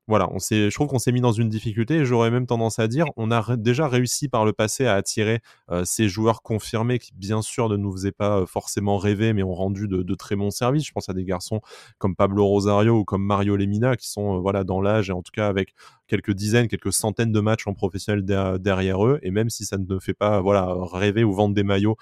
[0.08, 2.88] voilà, on je trouve qu'on s'est mis dans une difficulté et j'aurais même tendance à
[2.88, 7.12] dire on a déjà réussi par le passé à attirer euh, ces joueurs confirmés qui,
[7.13, 10.49] bien sûr, ne nous faisaient pas euh, forcément rêver, mais ont rendu de, très bons
[10.49, 10.86] services.
[10.88, 11.62] Je pense à des garçons
[11.99, 15.32] comme Pablo Rosario ou comme Mario Lemina qui sont voilà dans l'âge et en tout
[15.32, 15.73] cas avec
[16.08, 18.23] quelques dizaines, quelques centaines de matchs en professionnel
[18.60, 19.19] derrière eux.
[19.21, 21.97] Et même si ça ne fait pas voilà rêver ou vendre des maillots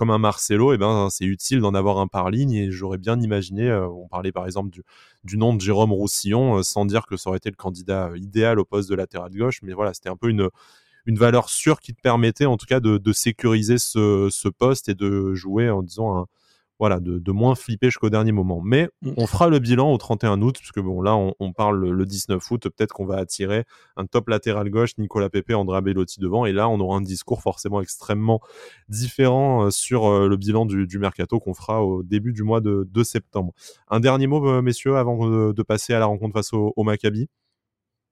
[0.00, 2.52] comme un Marcelo, et eh ben, c'est utile d'en avoir un par ligne.
[2.52, 4.70] Et j'aurais bien imaginé, euh, on parlait par exemple
[5.24, 8.16] du, nom de Jérôme Roussillon, euh, sans dire que ça aurait été le candidat euh,
[8.16, 9.60] idéal au poste de latéral gauche.
[9.62, 10.48] Mais voilà, c'était un peu une,
[11.06, 15.34] valeur sûre qui te permettait en tout cas de, sécuriser ce, ce, poste et de
[15.34, 16.26] jouer en disant un,
[16.80, 18.62] voilà, de, moins flipper jusqu'au dernier moment.
[18.64, 19.12] Mais mm.
[19.18, 22.62] on fera le bilan au 31 août, puisque bon, là, on, parle le, 19 août,
[22.62, 23.64] peut-être qu'on va attirer
[23.96, 27.42] un top latéral gauche, Nicolas Pepe, Andrea Bellotti devant, et là, on aura un discours
[27.42, 28.40] forcément extrêmement
[28.88, 33.02] différent euh, sur euh, le bilan du, mercato qu'on fera au début du mois de,
[33.04, 33.52] septembre.
[33.88, 37.28] Un dernier mot, euh, messieurs, avant de, passer à la rencontre face au Maccabi?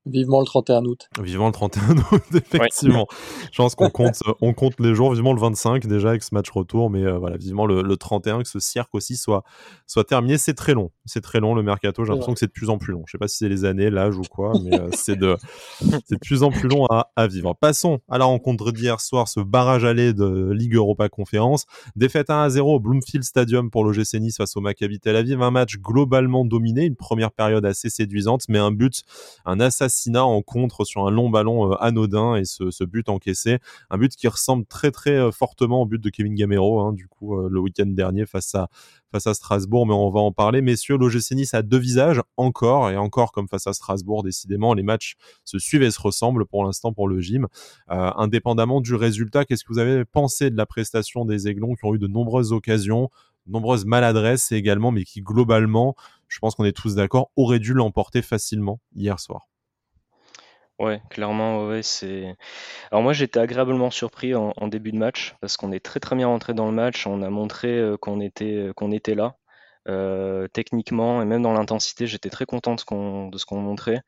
[0.07, 1.09] Vivement le 31 août.
[1.21, 3.07] Vivement le 31 août, effectivement.
[3.53, 6.51] Je pense qu'on compte, on compte les jours, vivement le 25 déjà avec ce match
[6.51, 9.43] retour, mais euh, voilà, vivement le, 31, que ce cirque aussi soit,
[9.87, 10.39] soit terminé.
[10.39, 12.05] C'est très long, c'est très long le mercato.
[12.05, 13.03] J'ai l'impression que c'est de plus en plus long.
[13.07, 15.37] Je sais pas si c'est les années, l'âge ou quoi, mais euh, c'est de,
[15.83, 17.55] de plus en plus long à, à vivre.
[17.61, 21.67] Passons à la rencontre d'hier soir, ce barrage aller de Ligue Europa Conférence.
[21.97, 25.43] Défaite 1 à 0 au Bloomfield Stadium pour l'OGC Nice face au Maccabi Tel Aviv.
[25.43, 29.03] Un match globalement dominé, une première période assez séduisante, mais un but,
[29.45, 33.59] un assassinat en contre sur un long ballon euh, anodin et ce, but encaissé.
[33.91, 37.09] Un but qui ressemble très très euh, fortement au but de Kevin Gamero, hein, du
[37.09, 38.69] coup, euh, le week-end dernier face à,
[39.11, 40.63] face à Strasbourg, mais on va en parler.
[40.63, 44.83] Messieurs, l'OGC Nice a deux visages, encore et encore comme face à Strasbourg, décidément, les
[44.83, 47.47] matchs se suivent et se ressemblent pour l'instant pour le gym.
[47.89, 51.95] indépendamment du résultat, qu'est-ce que vous avez pensé de la prestation des Aiglons qui ont
[51.95, 53.11] eu de nombreuses occasions,
[53.49, 55.95] nombreuses maladresses également, mais qui globalement,
[56.29, 59.49] je pense qu'on est tous d'accord, auraient dû l'emporter facilement hier soir?
[60.79, 62.37] Ouais, clairement, ouais, c'est.
[62.93, 66.29] Alors moi, j'étais agréablement surpris en, début de match parce qu'on est très très bien
[66.29, 67.07] rentré dans le match.
[67.07, 69.37] On a montré euh, qu'on était euh, qu'on était là
[69.89, 72.07] euh, techniquement et même dans l'intensité.
[72.07, 74.03] J'étais très content de ce qu'on montrait.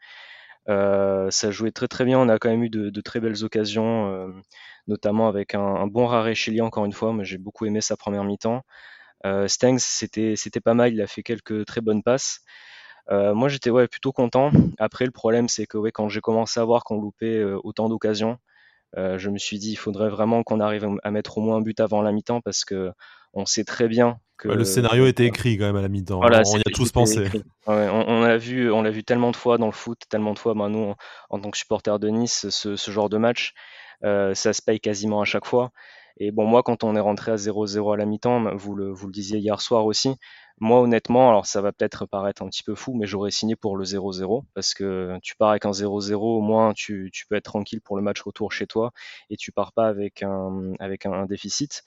[0.69, 2.19] ça jouait très très bien.
[2.21, 4.33] On a quand même eu de, très belles occasions,
[4.87, 7.13] notamment avec un, bon Rare Chili encore une fois.
[7.13, 8.63] Moi, j'ai beaucoup aimé sa première mi-temps.
[9.49, 10.93] Stengs, c'était c'était pas mal.
[10.95, 12.43] Il a fait quelques très bonnes passes.
[13.11, 14.51] Euh, moi, j'étais ouais, plutôt content.
[14.79, 17.89] Après, le problème, c'est que ouais, quand j'ai commencé à voir qu'on loupait euh, autant
[17.89, 18.39] d'occasions,
[18.97, 21.61] euh, je me suis dit, il faudrait vraiment qu'on arrive à mettre au moins un
[21.61, 22.91] but avant la mi-temps parce que
[23.33, 26.21] on sait très bien que le scénario était écrit quand même à la mi-temps.
[26.21, 27.29] on y a tous pensé.
[27.67, 30.55] on, l'a vu, on l'a vu tellement de fois dans le foot, tellement de fois.
[30.55, 30.95] Ben, nous,
[31.29, 33.53] en, tant que supporter de Nice, ce, ce genre de match,
[34.03, 35.73] ça se paye quasiment à chaque fois.
[36.23, 39.39] Et bon, moi, quand on est rentré à 0-0 à la mi-temps, vous le, disiez
[39.39, 40.17] hier soir aussi,
[40.61, 43.79] moi, honnêtement, alors ça va peut-être paraître un petit peu fou, mais j'aurais signé pour
[43.79, 47.81] le 0-0 parce que tu pars avec un 0-0, au moins tu, peux être tranquille
[47.81, 48.93] pour le match retour chez toi
[49.31, 51.83] et tu pars pas avec un, déficit.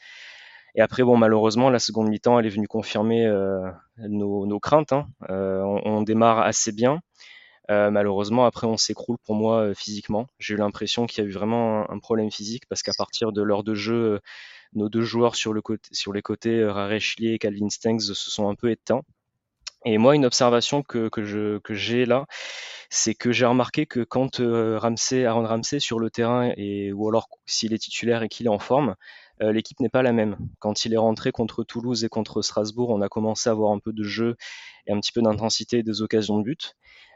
[0.74, 4.94] Et après, bon, malheureusement, la seconde mi-temps, elle est venue confirmer euh, nos, craintes.
[4.94, 5.08] Hein.
[5.30, 7.02] Euh, on, démarre assez bien.
[7.72, 10.28] Euh, malheureusement, après, on s'écroule pour moi euh, physiquement.
[10.40, 13.42] J'ai eu l'impression qu'il y a eu vraiment un, problème physique parce qu'à partir de
[13.42, 14.20] l'heure de jeu, euh,
[14.74, 18.50] nos deux joueurs sur, le côté, sur les côtés, Rarechlier et Calvin Stengs, se sont
[18.50, 19.02] un peu éteints.
[19.86, 22.26] Et moi, une observation que, que, je, que j'ai là,
[22.90, 27.28] c'est que j'ai remarqué que quand Ramsey, Aaron Ramsey sur le terrain, et, ou alors
[27.46, 28.96] s'il est titulaire et qu'il est en forme,
[29.40, 30.38] l'équipe n'est pas la même.
[30.60, 33.80] Quand il est rentré contre Toulouse et contre Strasbourg, on a commencé à avoir un
[33.80, 34.36] peu de jeu
[34.88, 36.76] et un petit peu d'intensité et des occasions de but.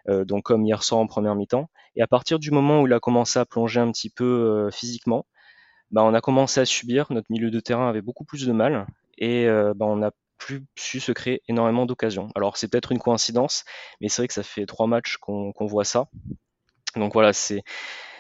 [0.10, 1.70] Euh, donc comme hier soir en première mi-temps.
[1.96, 4.72] Et à partir du moment où il a commencé à plonger un petit peu euh,
[4.72, 5.26] physiquement,
[5.92, 7.08] bah, on a commencé à subir.
[7.10, 10.66] Notre milieu de terrain avait beaucoup plus de mal et euh, bah, on n'a plus
[10.76, 12.30] su se créer énormément d'occasions.
[12.36, 13.66] Alors c'est peut-être une coïncidence,
[14.00, 16.08] mais c'est vrai que ça fait trois matchs qu'on voit ça.
[16.96, 17.64] Donc voilà, c'est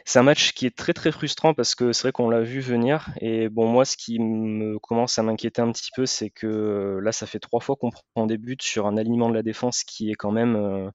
[0.07, 2.61] c'est un match qui est très très frustrant parce que c'est vrai qu'on l'a vu
[2.61, 3.09] venir.
[3.19, 7.11] Et bon, moi, ce qui me commence à m'inquiéter un petit peu, c'est que là,
[7.11, 10.09] ça fait trois fois qu'on prend des buts sur un alignement de la défense qui
[10.09, 10.91] est quand même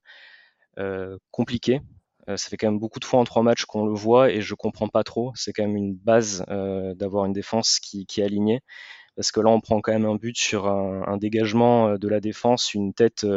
[0.79, 1.81] euh, compliqué.
[2.27, 4.41] Euh, ça fait quand même beaucoup de fois en trois matchs qu'on le voit et
[4.41, 5.31] je comprends pas trop.
[5.35, 8.61] C'est quand même une base euh, d'avoir une défense qui, qui, est alignée.
[9.15, 12.73] parce que là, on prend quand même un but sur un, dégagement de la défense,
[12.73, 13.27] une tête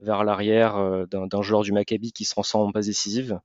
[0.00, 3.40] vers l'arrière d'un joueur du Maccabi qui se transforme en passe décisive.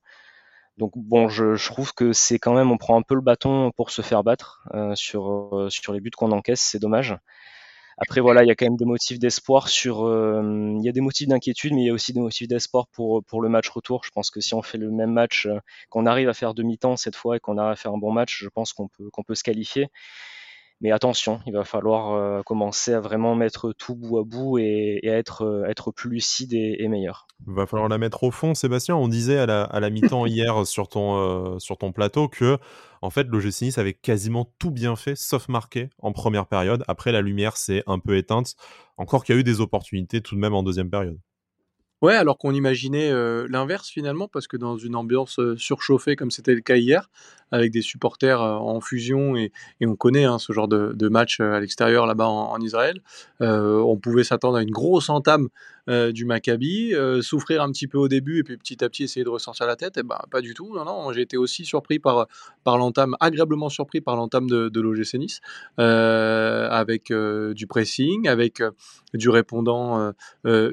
[0.77, 3.91] Donc bon, je, trouve que c'est quand même, on prend un peu le bâton pour
[3.91, 7.15] se faire battre sur, sur les buts qu'on encaisse, c'est dommage.
[7.97, 10.05] Après, voilà, il y a quand même des motifs d'espoir sur.
[10.05, 10.41] Euh,
[10.77, 13.23] il y a des motifs d'inquiétude, mais il y a aussi des motifs d'espoir pour,
[13.23, 14.03] pour le match retour.
[14.03, 15.59] Je pense que si on fait le même match, euh,
[15.89, 18.39] qu'on arrive à faire demi-temps cette fois et qu'on arrive à faire un bon match,
[18.41, 19.89] je pense qu'on peut, qu'on peut se qualifier.
[20.83, 24.99] Mais attention, il va falloir euh, commencer à vraiment mettre tout bout à bout et,
[25.05, 27.25] être, euh, être plus lucide et, meilleur.
[27.47, 28.97] Il va falloir la mettre au fond, Sébastien.
[28.97, 32.57] On disait à la, à la mi-temps hier sur ton, euh, sur ton plateau que
[33.01, 36.83] en fait, l'OGC Nice avait quasiment tout bien fait, sauf marqué en première période.
[36.89, 38.55] Après, la lumière s'est un peu éteinte.
[38.97, 41.17] Encore qu'il y a eu des opportunités tout de même en deuxième période.
[42.03, 43.13] Ouais, alors qu'on imaginait
[43.47, 47.09] l'inverse finalement, parce que dans une ambiance surchauffée comme c'était le cas hier,
[47.49, 52.05] avec des supporters en fusion, et, on connaît hein, ce genre de, match à l'extérieur
[52.05, 53.01] là-bas en, Israël,
[53.39, 55.47] on pouvait s'attendre à une grosse entame
[55.87, 59.29] du Maccabi, souffrir un petit peu au début et puis petit à petit essayer de
[59.29, 60.73] ressortir la tête, et ben pas du tout.
[60.73, 62.27] Non, non, j'ai été aussi surpris par,
[62.63, 65.41] par l'entame, agréablement surpris par l'entame de, de l'OGC Nice,
[65.77, 68.61] avec du pressing, avec
[69.13, 70.13] du répondant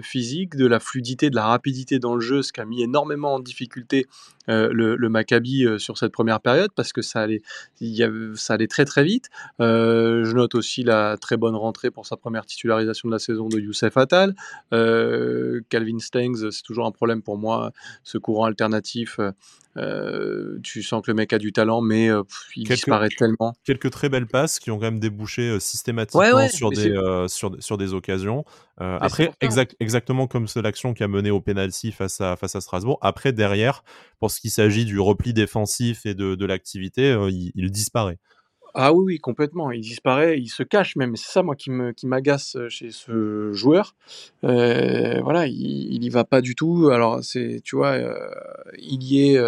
[0.03, 3.35] physique, de la fluidité, de la rapidité dans le jeu, ce qui a mis énormément
[3.35, 4.07] en difficulté
[4.49, 7.42] le, Maccabi sur cette première période parce que ça allait,
[8.35, 9.29] ça allait très très vite.
[9.59, 13.59] je note aussi la très bonne rentrée pour sa première titularisation de la saison de
[13.59, 14.35] Youssef Attal.
[15.69, 17.73] Calvin Stengs, c'est toujours un problème pour moi,
[18.05, 19.19] ce courant alternatif.
[19.77, 22.09] Euh, tu sens que le mec a du talent, mais
[22.57, 23.55] il disparaît tellement.
[23.65, 26.93] Quelques très belles passes qui ont quand même débouché systématiquement sur, des,
[27.29, 28.45] sur, sur, des occasions.
[28.79, 32.61] après, exact, exactement comme c'est l'action qui a mené au penalty face à, face à
[32.61, 32.99] Strasbourg.
[33.01, 33.85] Après, derrière,
[34.19, 38.19] pour ce qui s'agit du repli défensif et de, de l'activité, il disparaît.
[38.74, 39.70] Ah oui, oui, complètement.
[39.70, 41.16] Il disparaît, il se cache même.
[41.16, 43.94] C'est ça, moi, qui me, qui m'agace chez ce joueur.
[44.42, 46.90] Voilà, il, il y va pas du tout.
[46.92, 47.98] Alors, c'est, tu vois,
[48.78, 49.42] il y est,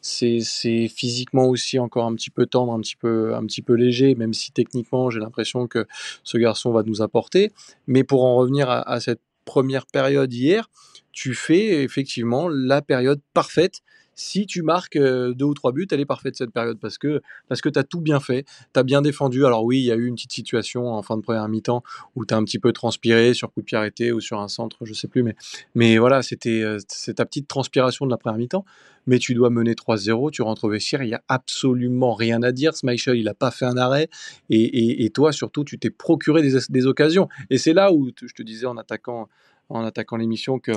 [0.00, 3.74] c'est, c'est physiquement aussi encore un petit peu tendre, un petit peu, un petit peu
[3.74, 5.86] léger, même si techniquement, j'ai l'impression que
[6.22, 7.52] ce garçon va nous apporter.
[7.86, 10.70] Mais pour en revenir à cette première période hier,
[11.12, 13.80] tu fais effectivement la période parfaite
[14.14, 17.60] si tu marques deux ou trois buts, elle est parfaite cette période parce que, parce
[17.60, 18.44] que tu as tout bien fait,
[18.74, 19.46] tu as bien défendu.
[19.46, 21.82] Alors oui, il y a eu une petite situation en fin de première mi-temps
[22.16, 24.48] où tu as un petit peu transpiré sur coup de pied arrêté ou sur un
[24.48, 25.36] centre, je sais plus, mais,
[25.74, 28.64] mais voilà, c'était c'est ta petite transpiration de la première mi-temps.
[29.06, 32.52] Mais tu dois mener 3-0, tu rentres au vestiaire, il n'y a absolument rien à
[32.52, 32.74] dire.
[32.76, 34.08] Smeichel, il n'a pas fait un arrêt.
[34.50, 37.28] Et, et, toi, surtout, tu t'es procuré des occasions.
[37.48, 39.28] Et c'est là où je te disais en attaquant
[39.70, 40.72] en attaquant l'émission que,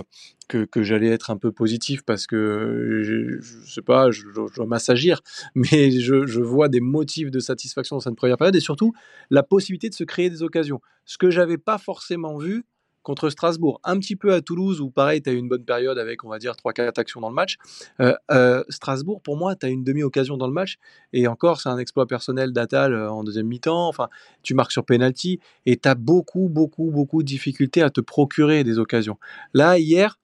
[0.47, 4.23] que, j'allais être un peu positif parce que je, je sais pas, je,
[4.55, 5.21] dois m'assagir,
[5.55, 8.93] mais je, je, vois des motifs de satisfaction dans cette première période et surtout
[9.29, 10.79] la possibilité de se créer des occasions.
[11.05, 12.65] Ce que j'avais pas forcément vu
[13.03, 15.97] contre Strasbourg, un petit peu à Toulouse, où pareil, tu as eu une bonne période
[15.97, 17.57] avec, on va dire, 3-4 actions dans le match.
[17.99, 20.77] Euh, euh, Strasbourg, pour moi, tu as une demi-occasion dans le match,
[21.11, 23.87] et encore, c'est un exploit personnel d'Atal euh, en deuxième mi-temps.
[23.87, 24.09] Enfin,
[24.41, 28.63] tu marques sur penalty, et tu as beaucoup, beaucoup, beaucoup de difficultés à te procurer
[28.63, 29.17] des occasions.
[29.53, 30.17] Là, hier,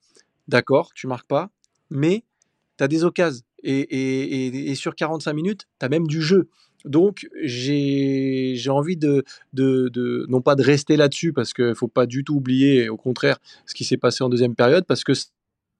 [0.47, 1.49] d'accord, tu marques pas,
[1.89, 2.23] mais
[2.77, 3.43] tu as des occasions.
[3.61, 6.47] Et, et, et, sur 45 minutes, tu as même du jeu.
[6.85, 11.87] Donc, j'ai envie de, de, de, non pas de rester là-dessus, parce qu'il ne faut
[11.87, 15.13] pas du tout oublier, au contraire, ce qui s'est passé en deuxième période, parce que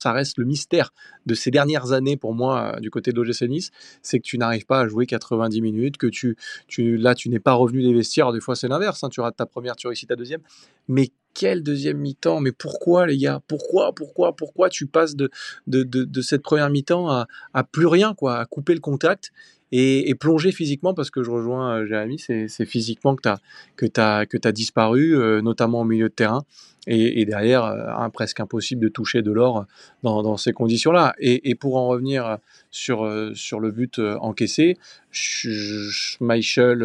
[0.02, 0.94] ça reste le mystère
[1.26, 4.66] de ces dernières années pour moi du côté de l'OGC Nice, c'est que tu n'arrives
[4.66, 8.32] pas à jouer 90 minutes, que tu, tu là tu n'es pas revenu des vestiaires,
[8.32, 10.42] des fois c'est l'inverse, hein, tu rates ta première, tu réussis ta deuxième,
[10.88, 13.42] mais quel deuxième mi-temps Mais pourquoi les gars?
[13.48, 15.30] Pourquoi Pourquoi Pourquoi tu passes de,
[15.68, 19.32] de, de, cette première mi-temps à, à, plus rien, quoi, à couper le contact
[19.72, 23.40] et, plonger physiquement, parce que je rejoins euh, Jérémy, c'est physiquement que tu as,
[23.76, 26.44] que as, que as disparu, euh, notamment au milieu de terrain,
[26.88, 29.68] et, derrière, euh, presque impossible de toucher de l'or
[30.02, 31.14] dans, dans, ces conditions-là.
[31.20, 32.40] Et, pour en revenir
[32.72, 34.76] sur, sur le but encaissé,
[35.12, 36.80] Schmeichel,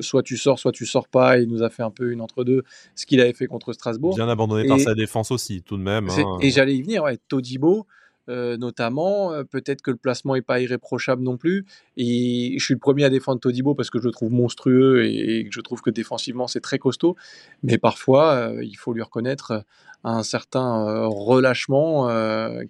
[0.00, 2.62] soit tu sors, soit tu sors pas, il nous a fait un peu une entre-deux,
[2.94, 4.14] ce qu'il avait fait contre Strasbourg.
[4.14, 6.08] Bien abandonné par sa défense aussi, tout de même.
[6.08, 6.38] Hein.
[6.40, 7.86] Et j'allais y venir, ouais, Todibo,
[8.28, 9.32] euh, notamment.
[9.32, 11.66] Euh, peut-être que le placement n'est pas irréprochable non plus.
[11.96, 15.44] Et je suis le premier à défendre Todibo parce que je le trouve monstrueux et,
[15.44, 17.16] que je trouve que défensivement c'est très costaud.
[17.62, 19.64] Mais parfois, euh, il faut lui reconnaître
[20.04, 22.10] un certain relâchement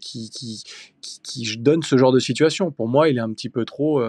[0.01, 0.63] qui,
[1.59, 2.71] donne ce genre de situation.
[2.71, 4.01] Pour moi, il est un petit peu trop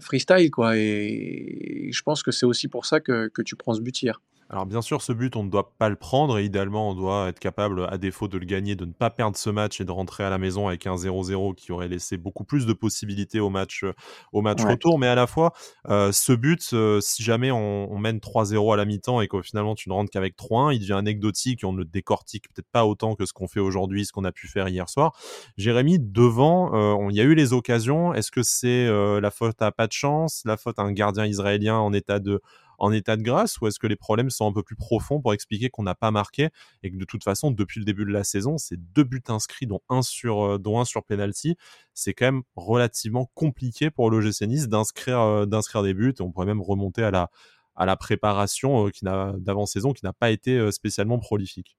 [0.00, 0.52] freestyle.
[0.52, 0.76] quoi.
[0.76, 4.20] Et, je pense que c'est aussi pour ça que, que tu prends ce but hier.
[4.48, 7.28] Alors bien sûr, ce but, on ne doit pas le prendre et idéalement, on doit
[7.28, 9.90] être capable, à défaut de le gagner, de ne pas perdre ce match et de
[9.90, 13.50] rentrer à la maison avec un 0-0 qui aurait laissé beaucoup plus de possibilités au
[13.50, 13.92] match, euh,
[14.32, 15.00] au match retour.
[15.00, 15.52] Mais à la fois,
[15.88, 19.74] euh, ce but, euh, si jamais on, mène 3-0 à la mi-temps et qu'au finalement
[19.74, 22.84] tu ne rentres qu'avec 3-1, il devient anecdotique et on ne le décortique peut-être pas
[22.84, 25.16] autant que ce qu'on fait aujourd'hui, ce qu'on a pu faire hier soir.
[25.56, 28.12] Jérémy, devant, il y a eu les occasions.
[28.12, 28.86] Est-ce que c'est
[29.20, 32.42] la faute à pas de chance, la faute à un gardien israélien en état de
[32.78, 35.32] en état de grâce ou est-ce que les problèmes sont un peu plus profonds pour
[35.32, 36.50] expliquer qu'on n'a pas marqué
[36.82, 39.66] et que de toute façon, depuis le début de la saison, c'est deux buts inscrits,
[39.66, 41.56] dont un sur, euh, dont un sur penalty,
[41.94, 46.30] c'est quand même relativement compliqué pour l'OGC Nice d'inscrire, euh, d'inscrire des buts et on
[46.32, 51.76] pourrait même remonter à la, préparation euh, d'avant-saison qui n'a pas été spécialement prolifique.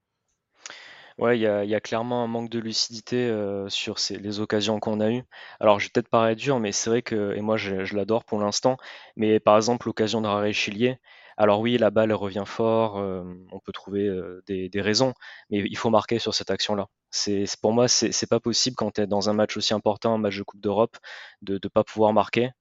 [1.17, 5.09] Ouais, il y a, clairement un manque de lucidité euh, sur les occasions qu'on a
[5.09, 5.23] eues.
[5.59, 8.39] Alors, je vais peut-être paraître dur, mais c'est vrai que, et moi je, l'adore pour
[8.39, 8.77] l'instant,
[9.15, 10.99] mais par exemple, l'occasion de Raré Chilier,
[11.35, 15.13] alors oui, la balle revient fort, euh, on peut trouver euh, des, raisons,
[15.49, 16.87] mais il faut marquer sur cette action-là.
[17.09, 20.37] C'est, pour moi, c'est pas possible quand tu dans un match aussi important, un match
[20.37, 20.97] de Coupe d'Europe,
[21.41, 22.51] de ne pas pouvoir marquer.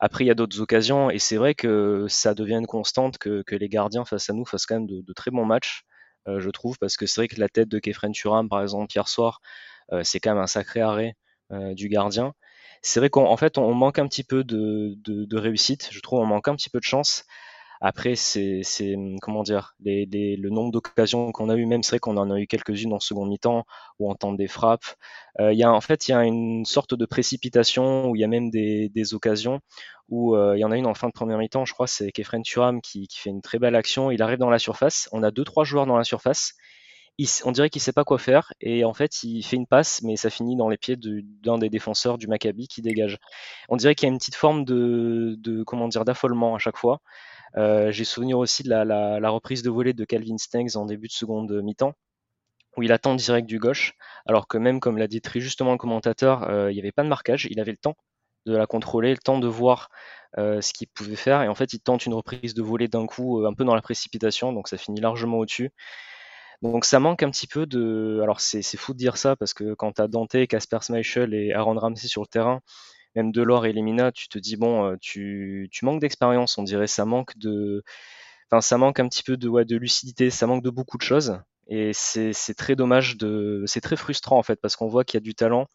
[0.00, 3.42] Après, il y a d'autres occasions, et c'est vrai que ça devient une constante que,
[3.50, 5.85] les gardiens face à nous fassent quand même de très bons matchs.
[6.28, 8.92] Euh, je trouve, parce que c'est vrai que la tête de Kefren Turam, par exemple,
[8.94, 9.40] hier soir,
[9.92, 11.16] euh, c'est quand même un sacré arrêt
[11.52, 12.34] euh, du gardien.
[12.82, 16.26] C'est vrai qu'en fait, on manque un petit peu de, de, réussite, je trouve, on
[16.26, 17.24] manque un petit peu de chance.
[17.80, 18.62] Après, c'est,
[19.20, 22.46] comment dire, le nombre d'occasions qu'on a eu, même c'est vrai qu'on en a eu
[22.46, 23.64] quelques-unes en second mi-temps
[23.98, 24.86] ou en temps des frappes.
[25.40, 28.20] Euh, il y a, en fait, il y a une sorte de précipitation où il
[28.20, 29.60] y a même des, occasions
[30.08, 32.10] où euh, il y en a une en fin de première mi-temps, je crois, c'est
[32.12, 34.10] Kefren Turam qui, fait une très belle action.
[34.10, 35.08] Il arrive dans la surface.
[35.12, 36.54] On a deux trois joueurs dans la surface.
[37.44, 40.16] On dirait qu'il sait pas quoi faire et en fait il fait une passe mais
[40.16, 43.18] ça finit dans les pieds d'un des défenseurs du Maccabi qui dégage.
[43.68, 46.76] On dirait qu'il y a une petite forme de, de comment dire d'affolement à chaque
[46.76, 47.00] fois.
[47.56, 51.12] Euh, j'ai souvenir aussi de la, reprise de volée de Calvin Stengs en début de
[51.12, 51.94] seconde mi-temps,
[52.76, 53.94] où il attend direct du gauche,
[54.26, 57.02] alors que même, comme l'a dit très justement le commentateur, euh, il n'y avait pas
[57.02, 57.96] de marquage, il avait le temps
[58.46, 59.88] de la contrôler, le temps de voir
[60.38, 63.06] euh, ce qu'il pouvait faire, et en fait il tente une reprise de volée d'un
[63.06, 65.72] coup, un peu dans la précipitation, donc ça finit largement au-dessus.
[66.62, 68.20] Donc ça manque un petit peu de...
[68.22, 71.52] Alors c'est fou de dire ça, parce que quand tu as Dante, Casper Schmeichel et
[71.52, 72.60] Aaron Ramsey sur le terrain,
[73.14, 77.04] même Delors et Lemina, tu te dis bon, euh, tu, manques d'expérience, on dirait, ça
[77.04, 77.82] manque de,
[78.50, 81.40] enfin, ça manque un petit peu de, de lucidité, ça manque de beaucoup de choses.
[81.68, 85.22] Et c'est très dommage de, c'est très frustrant en fait, parce qu'on voit qu'il y
[85.22, 85.66] a du talent,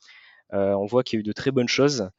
[0.51, 2.09] on voit qu'il y a eu de très bonnes choses,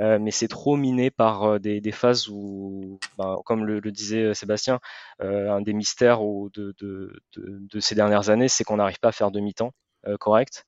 [0.00, 4.80] euh, mais c'est trop miné par des, phases où, ben, comme le, disait Sébastien,
[5.20, 9.72] un des mystères de, de, ces dernières années, c'est qu'on n'arrive pas à faire demi-temps
[10.20, 10.66] correct.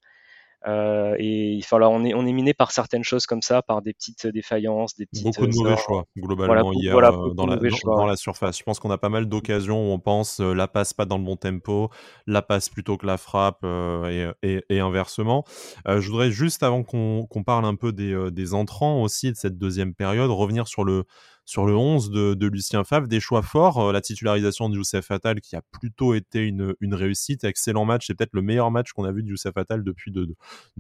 [0.67, 3.93] Euh, et enfin, on est, on est miné par certaines choses comme ça, par des
[3.93, 5.25] petites défaillances, des petites.
[5.25, 7.01] Beaucoup de mauvais choix, globalement, hier, euh,
[7.35, 8.59] dans, la, dans, la, surface.
[8.59, 11.19] Je pense qu'on a pas mal d'occasions où on pense euh, la passe pas dans
[11.19, 11.91] le bon tempo,
[12.27, 15.45] la passe plutôt que la frappe, et, et, inversement.
[15.87, 19.95] je voudrais juste, avant qu'on parle un peu des, des entrants aussi de cette deuxième
[19.95, 21.05] période, revenir sur le
[21.47, 23.79] sur le 11 de, Lucien Favre, des choix forts.
[23.79, 27.45] Euh, la titularisation de Youssef Attal qui a plutôt été une, réussite.
[27.45, 28.09] Excellent match.
[28.09, 30.27] C'est peut-être le meilleur match qu'on a vu de Youssef Attal depuis de,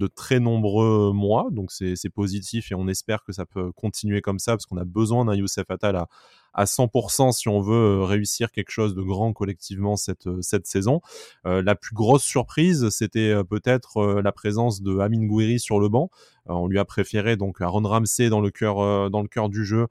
[0.09, 1.49] très nombreux mois.
[1.53, 4.85] Donc c'est positif et on espère que ça peut continuer comme ça parce qu'on a
[4.85, 6.09] besoin d'un Youssef Attal à,
[6.53, 11.01] à 100% si on veut euh, réussir quelque chose de grand collectivement cette, euh, saison.
[11.45, 16.11] La plus grosse surprise, c'était peut-être la présence de Amin Gouiri sur le banc.
[16.49, 19.87] On lui a préféré donc Aaron Ramsey dans le cœur dans le cœur du jeu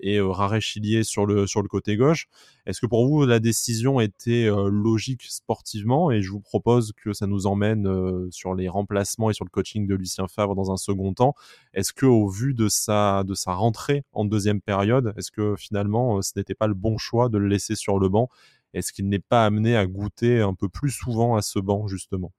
[0.00, 2.28] et Rare Chilier sur le sur le côté gauche.
[2.66, 7.26] Est-ce que pour vous la décision était logique sportivement et je vous propose que ça
[7.26, 11.12] nous emmène sur les remplacements et sur le coaching de Lucien Favre dans un second
[11.12, 11.34] temps?
[11.74, 16.18] Est-ce que au vu de sa de sa rentrée en deuxième période, est-ce que finalement
[16.18, 18.28] euh, ce n'était pas le bon choix de le laisser sur le banc?
[18.74, 22.32] Est-ce qu'il n'est pas amené à goûter un peu plus souvent à ce banc, justement?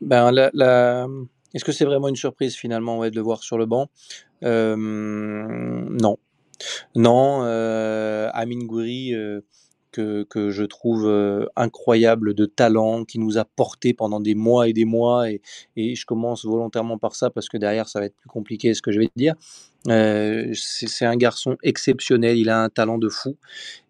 [0.00, 1.06] Ben, la,
[1.54, 3.88] Est-ce que c'est vraiment une surprise finalement de le voir sur le banc?
[4.44, 6.16] Euh, Non.
[6.94, 9.14] Non, euh, Amin Gouiri,
[9.92, 14.84] que, je trouve incroyable de talent, qui nous a porté pendant des mois et des
[14.84, 15.40] mois, et,
[15.76, 18.92] je commence volontairement par ça parce que derrière ça va être plus compliqué ce que
[18.92, 19.34] je vais te dire.
[19.88, 23.36] Euh, c'est un garçon exceptionnel, il a un talent de fou.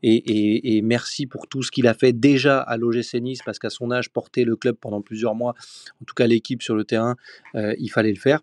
[0.03, 3.91] Et, merci pour tout ce qu'il a fait déjà à l'OGC Nice, parce qu'à son
[3.91, 5.55] âge, porter le club pendant plusieurs mois,
[6.01, 7.17] en tout cas l'équipe sur le terrain,
[7.55, 8.41] euh, il fallait le faire.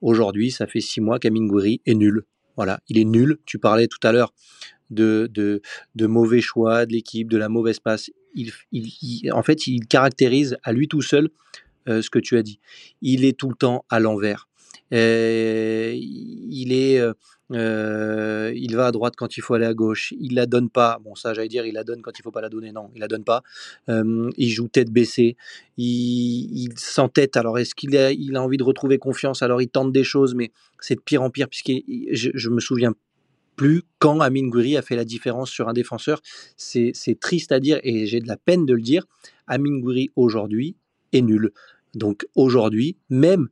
[0.00, 1.48] Aujourd'hui, ça fait six mois qu'Amin
[1.86, 2.24] est nul.
[2.56, 3.38] Voilà, il est nul.
[3.46, 4.34] Tu parlais tout à l'heure
[4.92, 5.30] de,
[5.94, 8.10] de, mauvais choix de l'équipe, de la mauvaise passe.
[8.34, 8.52] Il,
[9.32, 11.28] en fait, il caractérise à lui tout seul
[11.88, 12.60] euh, ce que tu as dit.
[13.00, 14.48] Il est tout le temps à l'envers.
[14.94, 17.00] Euh, il est,
[17.50, 20.14] euh, il va à droite quand il faut aller à gauche.
[20.18, 20.98] Il la donne pas.
[21.02, 22.72] Bon, ça, j'allais dire, il la donne quand il faut pas la donner.
[22.72, 23.42] Non, il la donne pas.
[23.88, 25.36] Il joue tête baissée.
[25.76, 27.36] Il, il s'entête.
[27.36, 29.42] Alors, est-ce qu'il a, il a envie de retrouver confiance?
[29.42, 31.72] Alors, il tente des choses, mais c'est de pire en pire, puisque
[32.12, 32.94] je, je me souviens
[33.62, 36.20] plus quand Amin Gouiri a fait la différence sur un défenseur.
[36.56, 39.04] C'est triste à dire et j'ai de la peine de le dire.
[39.46, 40.74] Amin Gouiri aujourd'hui
[41.12, 41.52] est nul.
[41.94, 43.50] Donc aujourd'hui, même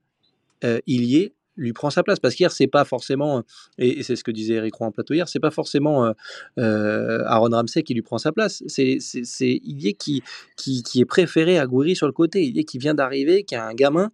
[0.64, 2.18] euh, il y est lui prend sa place.
[2.18, 3.42] Parce qu'hier, c'est pas forcément,
[3.76, 6.12] et, c'est ce que disait Eric Roy en plateau hier, c'est pas forcément euh,
[6.58, 8.64] euh, Aaron Ramsey qui lui prend sa place.
[8.66, 8.98] C'est
[9.40, 10.22] Ilié qui,
[10.56, 12.42] qui, qui, est préféré à Gouiri sur le côté.
[12.44, 14.10] Ilié qui vient d'arriver, qui a un gamin,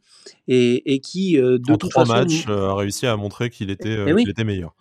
[0.49, 4.29] et, et qui, de en toute trois matchs, a réussi à montrer qu'il était, eh
[4.29, 4.75] était meilleur.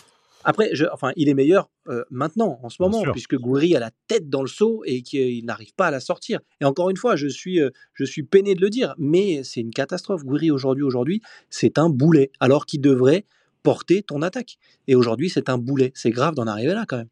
[0.46, 3.89] Après, je, enfin, il est meilleur euh, maintenant, en ce moment, puisque Gouiri a la
[4.08, 6.39] tête dans le seau et qu'il n'arrive pas à la sortir.
[6.62, 9.62] Et encore une fois, je suis, euh, je suis peiné de le dire, mais c'est
[9.62, 10.24] une catastrophe.
[10.24, 13.26] Gouiri aujourd'hui, aujourd'hui, c'est un boulet, alors qu'il devrait
[13.64, 14.58] porter ton attaque.
[14.88, 15.91] Et aujourd'hui, c'est un boulet.
[15.96, 17.10] C'est grave d'en arriver là, quand même.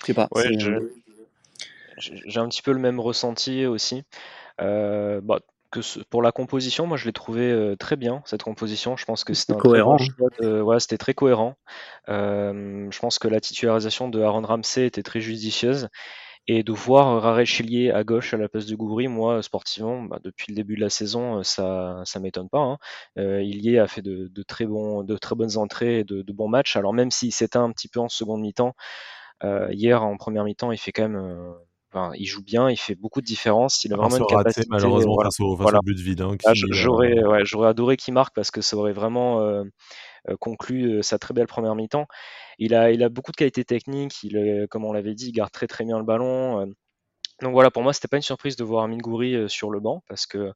[0.00, 0.28] Je sais pas.
[1.96, 4.02] j'ai un petit peu le même ressenti aussi.
[4.60, 5.40] Euh, bah,
[6.10, 8.96] pour la composition, moi je l'ai trouvé euh, très bien cette composition.
[8.96, 9.96] Je pense que c'était cohérent.
[10.40, 11.56] ouais, c'était très cohérent.
[12.08, 15.88] Euh, je pense que la titularisation de Aaron Ramsey était très judicieuse.
[16.46, 20.18] Et de voir Rare Chilier à gauche à la place de Goury, moi, sportivement, bah,
[20.22, 22.58] depuis le début de la saison, ça ça m'étonne pas.
[22.58, 22.78] Hein.
[23.18, 26.76] Euh, y a fait de, très bons, de très bonnes entrées et de, bons matchs.
[26.76, 28.74] Alors même s'il s'éteint un petit peu en seconde mi-temps,
[29.42, 31.54] euh, hier en première mi-temps, il fait quand même
[32.16, 33.84] il joue bien, il fait beaucoup de différence.
[33.84, 34.66] Il a vraiment une capacité.
[34.68, 36.22] malheureusement face, au, but vide.
[36.22, 39.64] Hein, ah, euh, j'aurais, adoré qu'il marque parce que ça aurait vraiment euh,
[40.28, 42.06] euh, conclu sa très belle première mi-temps.
[42.58, 44.22] Il a, il a beaucoup de qualités techniques.
[44.22, 46.66] Il, comme on l'avait dit, il garde très très bien le ballon.
[47.42, 50.02] donc voilà, pour moi, c'était pas une surprise de voir Amin Gouiri sur le banc
[50.08, 50.52] parce que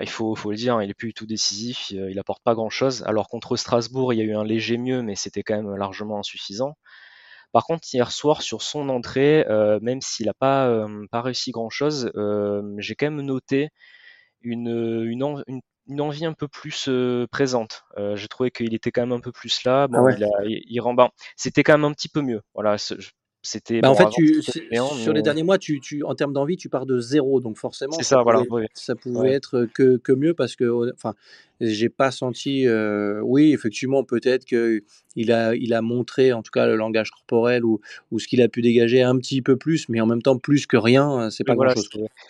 [0.00, 2.54] il faut, faut, le dire, hein, il est plus du tout décisif, il, apporte pas
[2.54, 3.02] grand chose.
[3.04, 6.20] Alors contre Strasbourg, il y a eu un léger mieux, mais c'était quand même largement
[6.20, 6.76] insuffisant.
[7.52, 11.50] Par contre, hier soir, sur son entrée, euh, même s'il n'a pas, euh, pas réussi
[11.50, 13.68] grand-chose, euh, j'ai quand même noté
[14.40, 16.88] une, une, une, envie un peu plus
[17.30, 17.84] présente.
[18.14, 19.86] j'ai trouvé qu'il était quand même un peu plus là.
[19.86, 20.80] Bon, ah il, a, il, il
[21.36, 22.40] C'était quand même un petit peu mieux.
[22.54, 22.76] Voilà,
[23.42, 23.80] c'était.
[23.80, 24.08] Bah, en fait,
[25.02, 27.92] sur les derniers mois, tu, tu, en termes d'envie, tu pars de zéro, donc forcément,
[27.92, 31.14] ça, ça, voilà, pouvait, ça pouvait être que, que, mieux parce que, enfin,
[31.62, 32.66] j'ai pas senti.
[32.66, 34.82] Euh, oui, effectivement, peut-être que
[35.14, 38.40] il a, il a montré, en tout cas, le langage corporel ou, ou ce qu'il
[38.42, 41.44] a pu dégager un petit peu plus, mais en même temps plus que rien, c'est
[41.44, 41.88] pas grand-chose.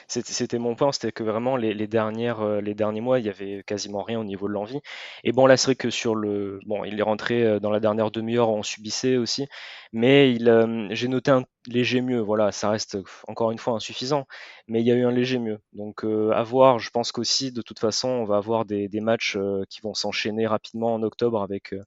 [0.09, 3.29] C'était mon point, c'était que vraiment les, les, dernières, euh, les derniers mois, il y
[3.29, 4.81] avait quasiment rien au niveau de l'envie.
[5.25, 7.81] Et bon, là, c'est vrai que sur le, bon, il est rentré euh, dans la
[7.81, 9.47] dernière demi-heure, on subissait aussi,
[9.93, 12.21] mais il, j'ai noté un léger mieux.
[12.21, 14.27] Voilà, ça reste encore une fois insuffisant,
[14.67, 15.61] mais il y a eu un léger mieux.
[15.73, 16.79] Donc euh, à voir.
[16.79, 20.47] Je pense qu'aussi de toute façon, on va avoir des, matchs euh, qui vont s'enchaîner
[20.47, 21.83] rapidement en octobre avec euh,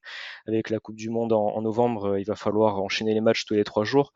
[0.48, 2.18] avec la Coupe du Monde en, novembre.
[2.18, 4.14] il va falloir enchaîner les matchs tous les trois jours.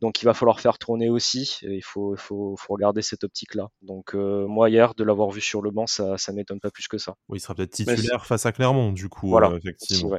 [0.00, 1.58] Donc il va falloir faire tourner aussi.
[1.62, 3.68] il faut, faut, faut regarder cette optique-là.
[3.82, 6.98] Donc moi hier, de l'avoir vu sur le banc, ça, ça m'étonne pas plus que
[6.98, 7.14] ça.
[7.28, 9.28] Oui, il sera peut-être titulaire face à Clermont, du coup.
[9.28, 10.16] Voilà, effectivement.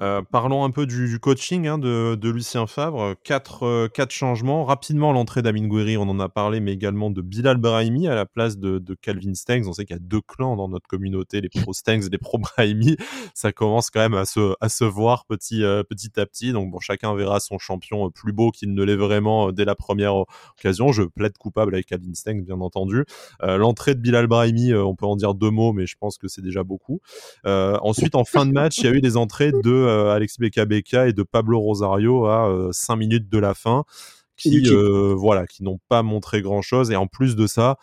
[0.00, 3.14] Euh, parlons un peu du, coaching hein, de, Lucien Favre.
[3.24, 4.64] Quatre, euh, quatre changements.
[4.64, 8.26] Rapidement, l'entrée d'Amin Gouiri, on en a parlé, mais également de Bilal Brahimi à la
[8.26, 9.66] place de, Calvin Stengs.
[9.66, 12.18] On sait qu'il y a deux clans dans notre communauté, les pro Stengs et les
[12.18, 12.96] pro Brahimi.
[13.34, 16.52] Ça commence quand même à se, à se voir petit, euh, petit à petit.
[16.52, 20.14] Donc bon, chacun verra son champion plus beau qu'il ne l'est vraiment dès la première
[20.56, 20.92] occasion.
[20.92, 23.04] Je plaide coupable avec Calvin Stengs, bien entendu.
[23.42, 26.42] l'entrée de Bilal Brahimi, on peut en dire deux mots, mais je pense que c'est
[26.42, 27.00] déjà beaucoup.
[27.44, 31.08] ensuite, en fin de match, il y a eu des entrées de euh, Alexis Beka
[31.08, 33.84] et de Pablo Rosario à 5 euh, minutes de la fin
[34.36, 37.76] qui euh, voilà qui n'ont pas montré grand chose et en plus de ça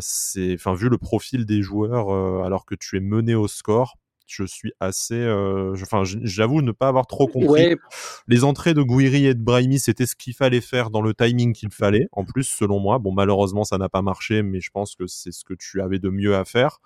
[0.00, 4.44] c'est enfin vu le profil des joueurs alors que tu es mené au score je
[4.44, 5.26] suis assez
[5.72, 7.76] enfin j'avoue ne pas avoir trop compris.
[8.28, 11.52] Les entrées de Gouiri et de Brahimi c'était ce qu'il fallait faire dans le timing
[11.52, 12.06] qu'il fallait.
[12.12, 15.32] En plus selon moi bon malheureusement ça n'a pas marché mais je pense que c'est
[15.32, 16.80] ce que tu avais de mieux à faire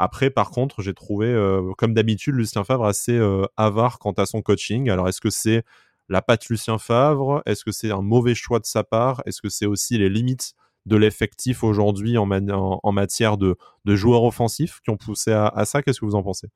[0.00, 4.24] après, par contre, j'ai trouvé, euh, comme d'habitude, Lucien Favre assez euh, avare quant à
[4.24, 4.88] son coaching.
[4.88, 5.62] Alors, est-ce que c'est
[6.08, 7.42] la patte Lucien Favre?
[7.44, 9.22] Est-ce que c'est un mauvais choix de sa part?
[9.26, 10.54] Est-ce que c'est aussi les limites
[10.86, 15.82] de l'effectif aujourd'hui en, matière de, joueurs offensifs qui ont poussé à, ça?
[15.82, 16.48] Qu'est-ce que vous en pensez?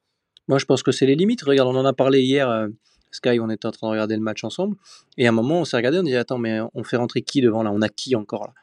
[0.49, 1.43] Moi, je pense que c'est les limites.
[1.43, 2.49] Regarde, on en a parlé hier.
[2.49, 2.69] Euh,
[3.11, 4.79] Sky, on était en train de regarder le match ensemble.
[5.19, 7.43] Et à un moment, on s'est regardé, on dit Attends, mais on fait rentrer qui
[7.43, 7.71] devant là?
[7.71, 8.55] On a qui encore là?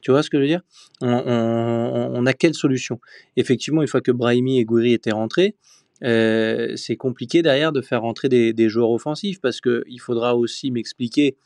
[0.00, 0.62] Tu vois ce que je veux dire?
[1.00, 3.00] On, a quelle solution?
[3.36, 5.56] Effectivement, une fois que Brahimi et Gouiri étaient rentrés,
[6.00, 11.36] c'est compliqué derrière de faire rentrer des, joueurs offensifs parce qu'il faudra aussi m'expliquer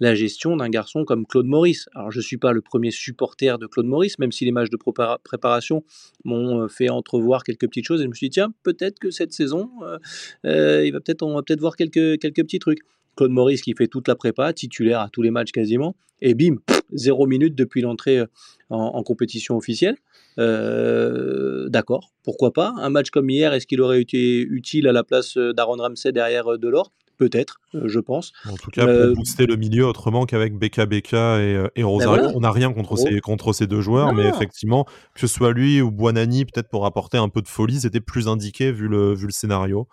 [0.00, 1.88] la gestion d'un garçon comme Claude Maurice.
[1.94, 4.70] Alors je ne suis pas le premier supporter de Claude Maurice, même si les matchs
[4.70, 4.78] de
[5.22, 5.84] préparation
[6.24, 9.10] m'ont euh, fait entrevoir quelques petites choses, et je me suis dit, tiens, peut-être que
[9.10, 9.98] cette saison, euh,
[10.46, 12.80] euh, il va peut-être, on va peut-être voir quelques, quelques petits trucs.
[13.20, 16.56] Claude Maurice qui fait toute la prépa, titulaire à tous les matchs quasiment, et bim,
[16.92, 18.24] zéro minute depuis l'entrée
[18.70, 19.96] en, compétition officielle.
[20.38, 22.72] D'accord, pourquoi pas.
[22.78, 26.58] Un match comme hier, est-ce qu'il aurait été utile à la place d'Aaron Ramsey derrière
[26.58, 26.92] Delors?
[27.20, 28.32] Peut-être, euh, je pense.
[28.50, 31.84] En tout cas, pour euh, booster le milieu autrement qu'avec Beka Beka et, euh, ben
[31.84, 32.30] Rosario.
[32.34, 35.82] On n'a rien contre, ces, contre ces deux joueurs, mais effectivement, que ce soit lui
[35.82, 39.26] ou Buonani, peut-être pour apporter un peu de folie, c'était plus indiqué vu le, vu
[39.26, 39.86] le scénario.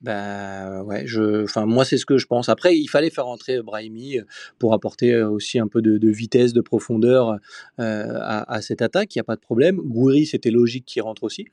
[0.00, 2.48] Ben ouais, je, enfin moi c'est ce que je pense.
[2.48, 4.18] Après, il fallait faire entrer Brahimi
[4.58, 7.36] pour apporter aussi un peu de, vitesse, de profondeur
[7.78, 9.14] à, cette attaque.
[9.14, 9.76] Il n'y a pas de problème.
[9.76, 11.46] Gouiri, c'était logique qu'il rentre aussi.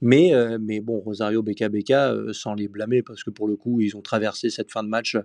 [0.00, 3.56] Mais, euh, mais bon, Rosario, Beka Beka, euh, sans les blâmer, parce que pour le
[3.56, 5.16] coup, ils ont traversé cette fin de match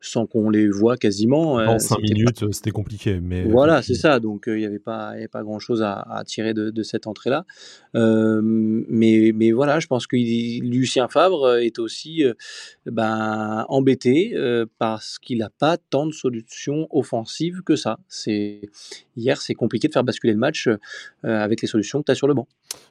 [0.00, 1.54] sans qu'on les voit quasiment.
[1.54, 3.20] En 5 euh, minutes, c'était compliqué.
[3.20, 3.44] Mais...
[3.44, 4.20] Voilà, c'est ça.
[4.20, 7.44] Donc, il n'y avait pas, pas grand-chose à, à, tirer de, de cette entrée-là.
[7.94, 12.22] mais, mais voilà, je pense que Lucien Favre est aussi
[12.86, 14.34] ben, embêté
[14.78, 17.98] parce qu'il n'a pas tant de solutions offensives que ça.
[19.16, 20.68] Hier, c'est compliqué de faire basculer le match
[21.22, 22.46] avec les solutions que tu as sur le banc.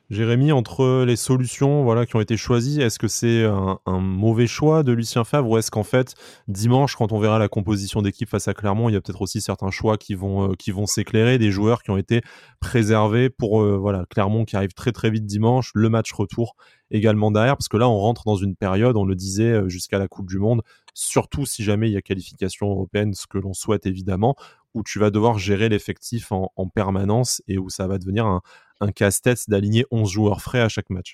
[0.09, 4.81] Jérémy, entre les solutions voilà, qui ont été choisies, est-ce que c'est un, mauvais choix
[4.81, 6.15] de Lucien Favre ou est-ce qu'en fait,
[6.47, 9.39] dimanche, quand on verra la composition d'équipe face à Clermont, il y a peut-être aussi
[9.39, 12.21] certains choix qui vont, euh, s'éclairer, des joueurs qui ont été
[12.59, 16.55] préservés pour euh, voilà, Clermont qui arrive très très vite dimanche, le match retour
[16.89, 19.99] également derrière, parce que là, on rentre dans une période, on le disait, euh, jusqu'à
[19.99, 20.63] la Coupe du Monde,
[20.95, 24.35] surtout si jamais il y a qualification européenne, ce que l'on souhaite évidemment,
[24.73, 28.41] où tu vas devoir gérer l'effectif en, en permanence et où ça va devenir un,
[28.79, 31.13] un casse-tête d'aligner 11 joueurs frais à chaque match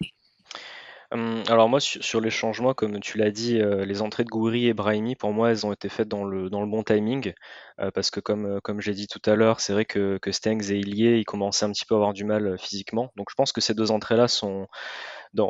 [1.11, 4.68] hum, alors moi sur, les changements, comme tu l'as dit, euh, les entrées de Gouiri
[4.68, 7.34] et Brahimi, pour moi, elles ont été faites dans le, bon timing,
[7.80, 10.72] euh, parce que comme, euh, comme j'ai dit tout à l'heure, c'est vrai que, Stengs
[10.72, 13.11] et Ilié, ils commençaient un petit peu à avoir du mal physiquement.
[13.16, 14.68] Donc je pense que ces deux entrées-là sont,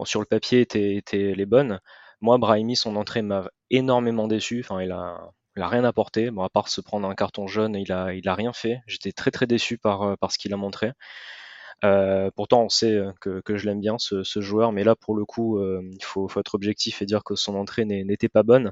[0.05, 1.79] sur le papier, étaient, les bonnes.
[2.21, 4.61] Moi, Brahimi, son entrée m'a énormément déçu.
[4.61, 6.29] Enfin, il a, rien apporté.
[6.39, 8.81] À part se prendre un carton jaune, il a, il a rien fait.
[8.87, 10.91] J'étais très très déçu par, par ce qu'il a montré.
[11.85, 15.25] Euh, pourtant, on sait euh, que, je l'aime bien, ce, joueur, mais là, pour le
[15.25, 18.71] coup, euh, il faut, être objectif et dire que son entrée n'était pas bonne.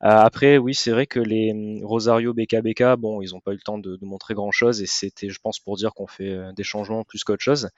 [0.00, 3.60] après, oui, c'est vrai que les hum, Rosario, BK, bon, ils n'ont pas eu le
[3.62, 7.24] temps de, montrer grand-chose, et c'était, je pense, pour dire qu'on fait des changements plus
[7.24, 7.70] qu'autre chose.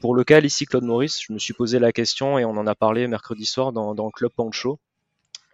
[0.00, 2.66] pour le cas ici, Claude Maurice, je me suis posé la question, et on en
[2.66, 4.78] a parlé mercredi soir dans, dans le Club Pancho,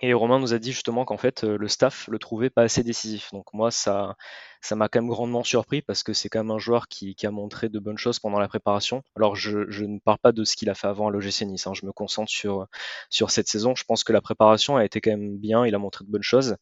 [0.01, 3.30] et Romain nous a dit justement qu'en fait, le staff le trouvait pas assez décisif.
[3.32, 4.16] Donc moi, ça,
[4.61, 7.30] ça m'a quand même grandement surpris parce que c'est quand même un joueur qui, a
[7.30, 9.03] montré de bonnes choses pendant la préparation.
[9.16, 11.74] Alors je, ne parle pas de ce qu'il a fait avant à l'OGC Nice, hein.
[11.74, 12.66] je me concentre sur,
[13.11, 13.74] sur cette saison.
[13.74, 16.22] Je pense que la préparation a été quand même bien, il a montré de bonnes
[16.22, 16.57] choses.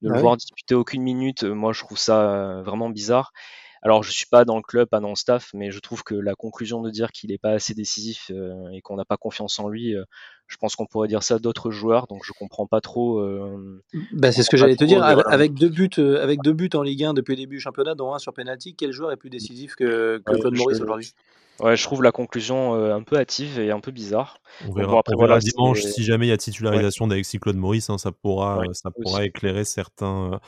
[0.00, 3.32] De le voir disputer aucune minute, moi je trouve ça vraiment bizarre.
[3.82, 6.14] Alors, je suis pas dans le club, pas dans le staff, mais je trouve que
[6.14, 9.58] la conclusion de dire qu'il n'est pas assez décisif euh, et qu'on n'a pas confiance
[9.58, 10.04] en lui, euh,
[10.46, 12.06] je pense qu'on pourrait dire ça d'autres joueurs.
[12.08, 13.20] Donc, je comprends pas trop.
[13.20, 15.02] Euh, bah, c'est ce que j'allais te dire.
[15.02, 18.12] Avec, deux buts, avec deux buts en Ligue 1 depuis le début du championnat, dont
[18.14, 21.12] un sur penalty, quel joueur est plus décisif que, Claude Maurice aujourd'hui?
[21.60, 24.38] Ouais, je trouve la conclusion un peu hâtive et un peu bizarre.
[24.68, 28.12] On verra, après, dimanche si jamais il y a titularisation d'Alexis Claude Maurice, hein, ça
[28.12, 30.40] pourra, ça pourra éclairer certains,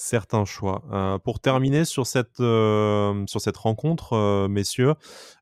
[0.00, 0.82] certains choix.
[0.92, 4.94] Euh, pour terminer sur cette, euh, sur cette rencontre, euh, messieurs,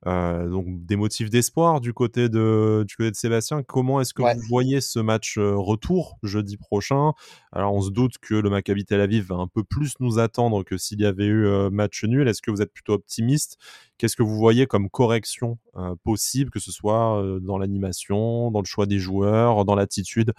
[0.04, 3.62] donc des motifs d'espoir du côté de, du côté de Sébastien.
[3.62, 7.12] Comment est-ce que vous voyez ce match retour jeudi prochain?
[7.52, 10.64] Alors on se doute que le Maccabi Tel Aviv va un peu plus nous attendre
[10.64, 12.26] que s'il y avait eu match nul.
[12.26, 13.58] Est-ce que vous êtes plutôt optimiste?
[13.98, 15.58] Qu'est-ce que vous voyez comme correction
[16.04, 20.32] possible, que ce soit dans l'animation, dans le choix des joueurs, dans l'attitude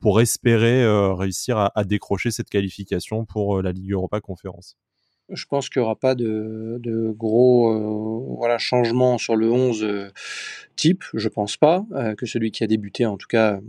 [0.00, 0.84] pour espérer
[1.14, 4.76] réussir à, décrocher cette qualification pour la Ligue Europa Conférence?
[5.30, 10.10] Je pense qu'il n'y aura pas de, gros voilà, changements sur le 11
[10.76, 11.86] type, je pense pas,
[12.18, 13.60] que celui qui a débuté en tout cas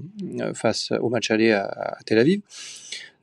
[0.56, 2.42] face au match aller à, Tel Aviv.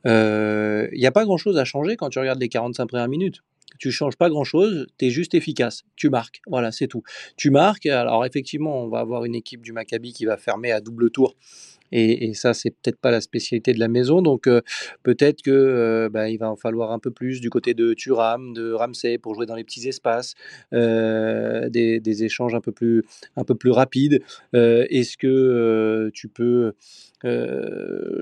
[0.05, 3.43] Il n'y a pas grand-chose à changer quand tu regardes les 45 premières minutes.
[3.79, 7.03] Tu changes pas grand-chose, tu es juste efficace, tu marques, voilà, c'est tout.
[7.37, 10.81] Tu marques, alors effectivement, on va avoir une équipe du Maccabi qui va fermer à
[10.81, 11.35] double tour
[11.95, 14.23] et, ça, c'est peut-être pas la spécialité de la maison.
[14.23, 14.61] Donc euh,
[15.03, 18.53] peut-être que euh, bah, il va en falloir un peu plus du côté de Turam,
[18.53, 20.33] de Ramsey pour jouer dans les petits espaces,
[20.73, 23.03] euh, des, échanges un peu plus,
[23.35, 24.21] un peu plus rapides.
[24.53, 26.73] Est-ce que tu peux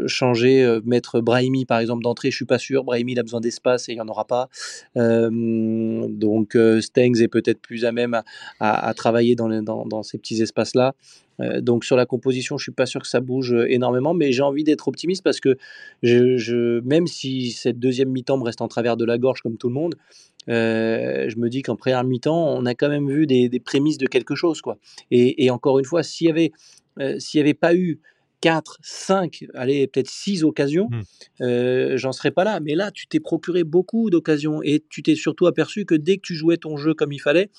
[0.08, 2.84] changer, mettre Brahimi par exemple d'entrée, je suis pas sûr.
[2.84, 4.50] Brahimi il a besoin d'espace et il y en aura pas.
[4.96, 8.22] donc Stengs est peut-être plus à même
[8.60, 10.94] à, travailler dans, dans, ces petits espaces là.
[11.42, 14.32] Euh, donc sur la composition, je suis pas sûr que ça bouge euh, énormément, mais
[14.32, 15.58] j'ai envie d'être optimiste parce que
[16.04, 19.68] je, même si cette deuxième mi-temps me reste en travers de la gorge comme tout
[19.68, 19.96] le monde,
[20.50, 24.08] euh, je me dis qu'en première mi-temps, on a quand même vu des, prémices de
[24.08, 24.62] quelque chose.
[24.62, 24.78] Quoi.
[25.12, 26.52] Et, encore une fois, s'il n'y avait,
[26.98, 28.00] avait pas eu
[28.42, 30.90] 4, 5, allez, peut-être 6 occasions,
[31.40, 31.96] mmh.
[31.96, 32.60] j'en serais pas là.
[32.60, 36.22] Mais là, tu t'es procuré beaucoup d'occasions et tu t'es surtout aperçu que dès que
[36.22, 37.50] tu jouais ton jeu comme il fallait,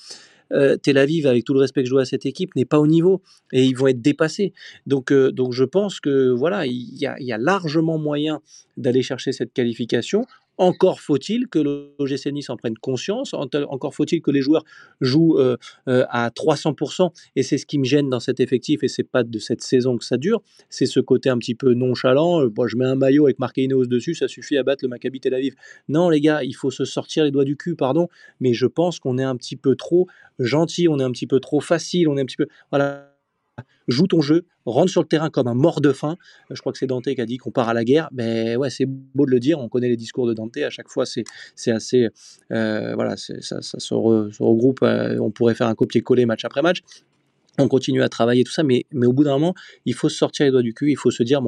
[0.53, 2.79] euh, Tel Aviv, avec tout le respect que je dois à cette équipe, n'est pas
[2.79, 3.21] au niveau
[3.51, 4.53] et ils vont être dépassés.
[4.85, 8.41] Donc, euh, donc je pense que voilà, il y a, largement moyen
[8.77, 10.25] d'aller chercher cette qualification
[10.57, 14.63] encore faut-il que l'OGC Nice en prenne conscience, encore faut-il que les joueurs
[15.01, 18.87] jouent euh, euh, à 300%, et c'est ce qui me gêne dans cet effectif, et
[18.87, 22.41] c'est pas de cette saison que ça dure, c'est ce côté un petit peu nonchalant,
[22.41, 25.19] euh, je mets un maillot avec marqué Ineos dessus, ça suffit à battre le Maccabi
[25.19, 25.55] Tel Aviv.
[25.89, 28.07] Non les gars, il faut se sortir les doigts du cul, pardon,
[28.39, 30.07] mais je pense qu'on est un petit peu trop
[30.39, 32.47] gentil, on est un petit peu trop facile, on est un petit peu...
[32.71, 33.12] Voilà
[33.87, 36.17] joue ton jeu, rentre sur le terrain comme un mort de faim.
[36.49, 38.09] Je crois que c'est Dante qui a dit qu'on part à la guerre.
[38.11, 39.59] Mais ouais, c'est beau de le dire.
[39.59, 40.57] On connaît les discours de Dante.
[40.57, 42.09] À chaque fois, c'est assez.
[42.51, 44.83] Euh, voilà, ça, ça se, regroupe.
[44.83, 46.81] Euh, on pourrait faire un copier-coller match après match.
[47.59, 49.53] On continue à travailler tout ça, mais, au bout d'un moment,
[49.85, 50.89] il faut sortir les doigts du cul.
[50.89, 51.41] Il faut se dire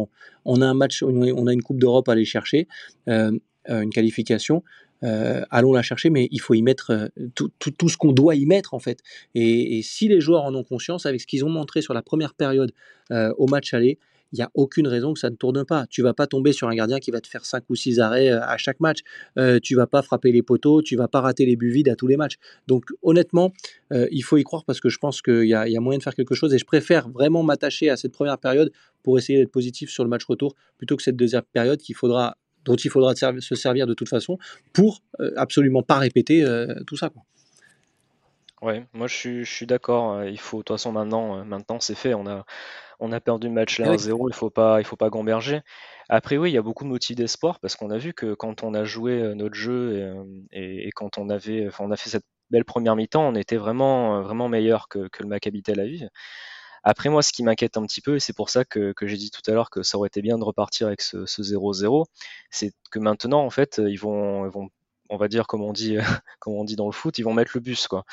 [0.46, 2.68] on a un match, on a une Coupe d'Europe à aller chercher,
[3.10, 3.32] euh,
[3.68, 4.64] une qualification.
[5.06, 8.46] Euh, allons la chercher, mais il faut y mettre euh, tout, ce qu'on doit y
[8.46, 9.00] mettre en fait.
[9.36, 12.34] Et, si les joueurs en ont conscience, avec ce qu'ils ont montré sur la première
[12.34, 12.72] période
[13.12, 14.00] euh, au match aller,
[14.34, 15.86] il n'y a aucune raison que ça ne tourne pas.
[15.88, 18.30] Tu vas pas tomber sur un gardien qui va te faire 5 ou 6 arrêts
[18.30, 19.00] à chaque match.
[19.64, 22.08] tu vas pas frapper les poteaux, tu vas pas rater les buts vides à tous
[22.08, 22.36] les matchs.
[22.68, 23.54] Donc honnêtement,
[23.94, 26.36] il faut y croire parce que je pense qu'il y, a moyen de faire quelque
[26.36, 30.04] chose et je préfère vraiment m'attacher à cette première période pour essayer d'être positif sur
[30.04, 32.36] le match retour plutôt que cette deuxième période qu'il faudra
[32.66, 34.38] dont il faudra se servir de toute façon
[34.74, 37.10] pour euh, absolument pas répéter euh, tout ça.
[37.10, 37.24] Quoi.
[38.62, 40.14] Ouais, moi je suis, d'accord.
[40.14, 42.14] Euh, il faut, de toute façon, maintenant, maintenant c'est fait.
[42.14, 42.46] On a,
[43.00, 44.30] on a perdu le match là 1-0.
[44.30, 45.62] Il faut pas, il faut pas gamberger.
[46.10, 48.64] Après, oui, il y a beaucoup de motifs d'espoir parce qu'on a vu que quand
[48.64, 50.14] on a joué notre jeu
[50.52, 54.50] et, quand on avait, on a fait cette belle première mi-temps, on était vraiment, vraiment
[54.50, 56.08] meilleur que, que le Maccabi Tel Aviv.
[56.86, 59.32] Après, moi, ce qui m'inquiète un petit peu, et c'est pour ça que, j'ai dit
[59.32, 62.06] tout à l'heure que ça aurait été bien de repartir avec ce 0-0,
[62.52, 64.50] c'est que maintenant, en fait, ils vont,
[65.10, 65.98] on va dire comme on dit
[66.40, 68.06] comme on dit dans le foot, ils vont mettre le bus quoi.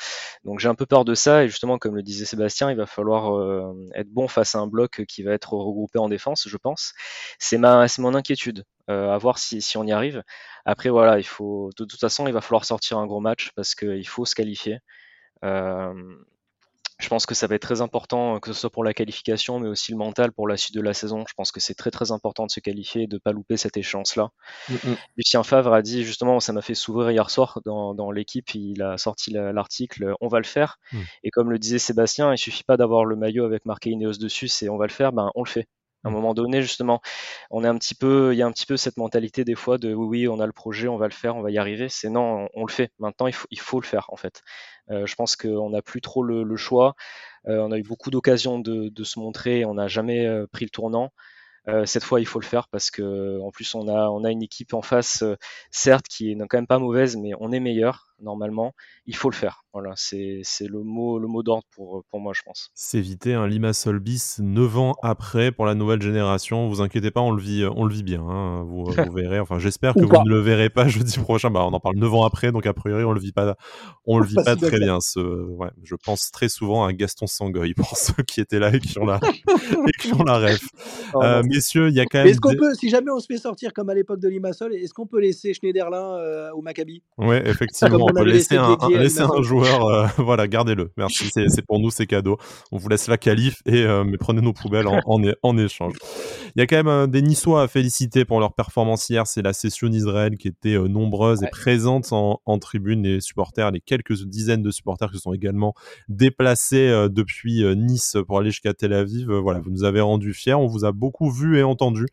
[0.43, 2.85] Donc j'ai un peu peur de ça et justement comme le disait Sébastien, il va
[2.85, 6.57] falloir euh, être bon face à un bloc qui va être regroupé en défense, je
[6.57, 6.93] pense.
[7.39, 8.65] C'est c'est mon inquiétude.
[8.89, 10.23] Euh, à voir si, si on y arrive.
[10.65, 13.75] Après voilà, il faut de toute façon, il va falloir sortir un gros match parce
[13.75, 14.79] qu'il faut se qualifier.
[15.45, 15.93] Euh,
[17.03, 19.67] je pense que ça va être très important, que ce soit pour la qualification, mais
[19.67, 21.25] aussi le mental pour la suite de la saison.
[21.27, 23.57] Je pense que c'est très très important de se qualifier et de ne pas louper
[23.57, 24.29] cette échéance-là.
[24.69, 28.81] Mm Lucien Favre a dit justement, ça m'a fait s'ouvrir hier soir dans, l'équipe, il
[28.81, 30.77] a sorti l'article On va le faire.
[30.93, 31.01] Mm.
[31.23, 34.47] Et comme le disait Sébastien, il suffit pas d'avoir le maillot avec marqué Ineos dessus,
[34.47, 35.67] c'est on va le faire, ben on le fait.
[36.03, 37.01] À un moment donné, justement,
[37.49, 39.77] on est un petit peu, il y a un petit peu cette mentalité des fois
[39.77, 41.87] de oui, oui, on a le projet, on va le faire, on va y arriver.
[41.89, 42.91] C'est non, on, le fait.
[42.99, 44.41] Maintenant, il faut, il faut le faire en fait.
[44.91, 46.95] Euh, je pense qu'on n'a plus trop le, choix.
[47.47, 50.65] Euh, on a eu beaucoup d'occasions de, de, se montrer, on n'a jamais euh, pris
[50.65, 51.11] le tournant.
[51.69, 54.31] Euh, cette fois, il faut le faire parce que en plus, on a, on a
[54.31, 55.35] une équipe en face, euh,
[55.71, 58.73] certes, qui est quand même pas mauvaise, mais on est meilleur normalement.
[59.05, 59.63] Il faut le faire.
[59.73, 62.69] Voilà, c'est le mot, le mot d'ordre pour, pour moi, je pense.
[62.75, 66.67] S'éviter un Limassol bis 9 ans après pour la nouvelle génération.
[66.69, 68.21] Vous inquiétez pas, on le vit, on le vit bien.
[68.21, 68.63] Hein.
[68.63, 69.39] Vous, vous, verrez.
[69.39, 71.49] Enfin, j'espère que vous ne le verrez pas jeudi prochain.
[71.49, 73.55] Bah, on en parle 9 ans après, donc a priori, on le vit pas,
[74.05, 74.99] on le vit pas, très bien.
[74.99, 78.79] Ce, ouais, je pense très souvent à Gaston Sangoy pour ceux qui étaient là et
[78.79, 79.19] qui ont la,
[79.87, 80.67] et qui ont la ref.
[81.15, 82.27] Oh, euh, messieurs, il y a quand même.
[82.27, 84.93] Est-ce qu'on peut, si jamais on se fait sortir comme à l'époque de Limassol, est-ce
[84.93, 87.01] qu'on peut laisser Schneiderlin euh, au Maccabi?
[87.17, 89.85] Ouais, effectivement, on, laisser un, joueur.
[89.85, 90.91] Euh, voilà, gardez-le.
[90.97, 92.37] Merci, c'est pour nous, c'est cadeau.
[92.71, 94.99] On vous laisse la qualif et euh, mais prenez nos poubelles en,
[95.41, 95.93] en, échange.
[96.55, 99.25] Il y a quand même des Niçois à féliciter pour leur performance hier.
[99.27, 103.03] C'est la session d'Israël qui était nombreuse et présente en, en, tribune.
[103.03, 105.73] Les supporters, les quelques dizaines de supporters qui sont également
[106.09, 109.31] déplacés depuis Nice pour aller jusqu'à Tel Aviv.
[109.31, 110.53] voilà, vous nous avez rendu fiers.
[110.53, 112.05] On vous a beaucoup vu et entendu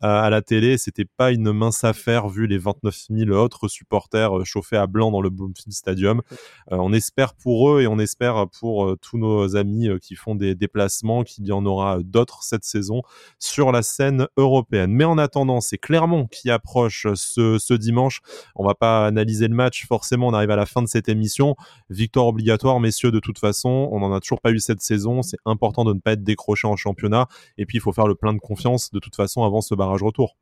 [0.00, 0.78] à la télé.
[0.78, 5.20] C'était pas une mince affaire vu les 29 000 autres supporters chauffés à blanc dans
[5.20, 6.22] le Bloomfield Stadium.
[6.68, 11.24] on espère pour eux et on espère pour tous nos amis qui font des déplacements
[11.24, 13.02] qu'il y en aura d'autres cette saison
[13.38, 14.92] sur la scène européenne.
[14.92, 18.20] Mais en attendant, c'est Clermont qui approche ce, ce dimanche.
[18.54, 21.56] On va pas analyser le match, forcément, on arrive à la fin de cette émission.
[21.90, 25.22] Victoire obligatoire, messieurs, de toute façon, on n'en a toujours pas eu cette saison.
[25.22, 27.26] C'est important de ne pas être décroché en championnat.
[27.56, 30.02] Et puis, il faut faire le plein de confiance, de toute façon, avant ce barrage
[30.02, 30.36] retour.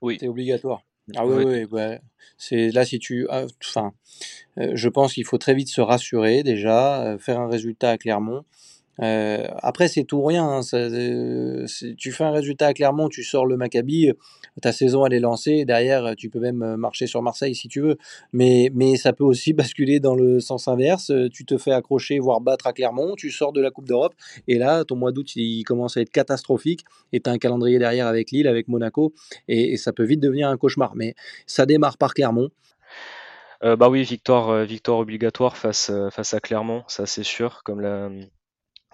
[0.00, 0.18] Oui.
[0.20, 0.82] C'est obligatoire.
[1.16, 2.00] Ah oui, oui, ouais.
[2.38, 3.92] c'est là si tu, ah, enfin,
[4.58, 7.98] euh, je pense qu'il faut très vite se rassurer déjà, euh, faire un résultat à
[7.98, 8.44] Clermont.
[9.02, 10.44] Euh, après, c'est tout ou rien.
[10.44, 11.66] Hein, euh,
[11.96, 14.10] tu fais un résultat à Clermont, tu sors le Maccabi,
[14.62, 15.64] ta saison elle est lancée.
[15.64, 17.96] Derrière, tu peux même euh, marcher sur Marseille si tu veux.
[18.32, 21.12] Mais, mais ça peut aussi basculer dans le sens inverse.
[21.32, 24.14] Tu te fais accrocher, voire battre à Clermont, tu sors de la Coupe d'Europe.
[24.48, 26.84] Et là, ton mois d'août, il commence à être catastrophique.
[27.12, 29.12] Et tu as un calendrier derrière avec Lille, avec Monaco.
[29.48, 30.94] Et, ça peut vite devenir un cauchemar.
[30.94, 31.14] Mais
[31.46, 32.48] ça démarre par Clermont.
[33.60, 37.62] bah oui, victoire, victoire obligatoire face, face à Clermont, ça c'est sûr.
[37.64, 38.08] Comme la,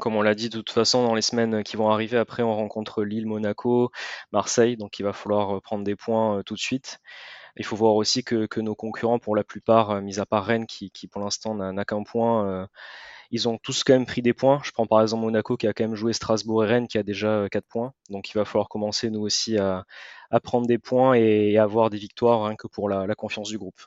[0.01, 2.55] comme on l'a dit, de toute façon, dans les semaines qui vont arriver, après, on
[2.55, 3.91] rencontre Lille, Monaco,
[4.33, 6.99] Marseille, donc il va falloir euh, prendre des points euh, tout de suite.
[7.57, 10.67] Il faut voir aussi que, nos concurrents, pour la plupart, euh, mis à part Rennes,
[10.67, 12.69] qui, pour l'instant n'a qu'un point,
[13.31, 14.61] ils ont tous quand même pris des points.
[14.65, 17.03] Je prends par exemple Monaco qui a quand même joué Strasbourg et Rennes qui a
[17.03, 17.93] déjà 4 points.
[18.09, 19.85] Donc il va falloir commencer nous aussi à,
[20.43, 23.81] prendre des points et, avoir des victoires que pour la confiance du groupe.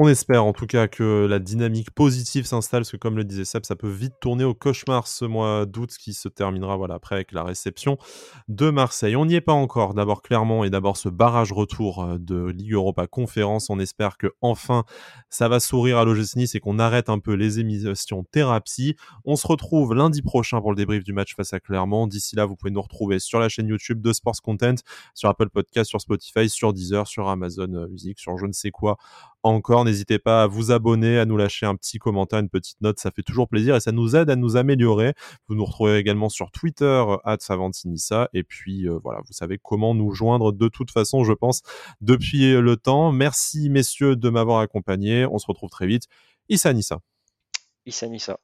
[0.00, 3.44] On espère en tout cas que la dynamique positive s'installe, parce que comme le disait
[3.44, 7.16] Seb, ça peut vite tourner au cauchemar ce mois d'août qui se terminera voilà, après
[7.16, 7.98] avec la réception
[8.46, 9.16] de Marseille.
[9.16, 12.74] On n'y est pas encore, d'abord clairement, et d'abord ce barrage retour euh, de Ligue
[12.74, 13.70] Europa Conférence.
[13.70, 14.84] On espère que enfin
[15.30, 18.94] ça va sourire à l'OGC Nice et qu'on arrête un peu les émissions thérapie.
[19.24, 22.06] On se retrouve lundi prochain pour le débrief du match face à Clermont.
[22.06, 24.76] D'ici là, vous pouvez nous retrouver sur la chaîne YouTube de Sports Content,
[25.14, 28.70] sur Apple Podcast, sur Spotify, sur Deezer, sur Amazon euh, Music, sur je ne sais
[28.70, 28.96] quoi
[29.42, 29.84] encore.
[29.84, 33.10] N'hésitez pas à vous abonner, à nous lâcher un petit commentaire, une petite note, ça
[33.10, 35.14] fait toujours plaisir et ça nous aide à nous améliorer.
[35.48, 37.04] Vous nous retrouvez également sur Twitter,
[37.40, 38.28] Savantinissa.
[38.32, 41.62] Et puis euh, voilà, vous savez comment nous joindre de toute façon, je pense,
[42.00, 43.12] depuis le temps.
[43.12, 45.26] Merci messieurs de m'avoir accompagné.
[45.26, 46.04] On se retrouve très vite.
[46.48, 47.00] Issa Nissa.
[47.86, 48.38] Issa Nissa.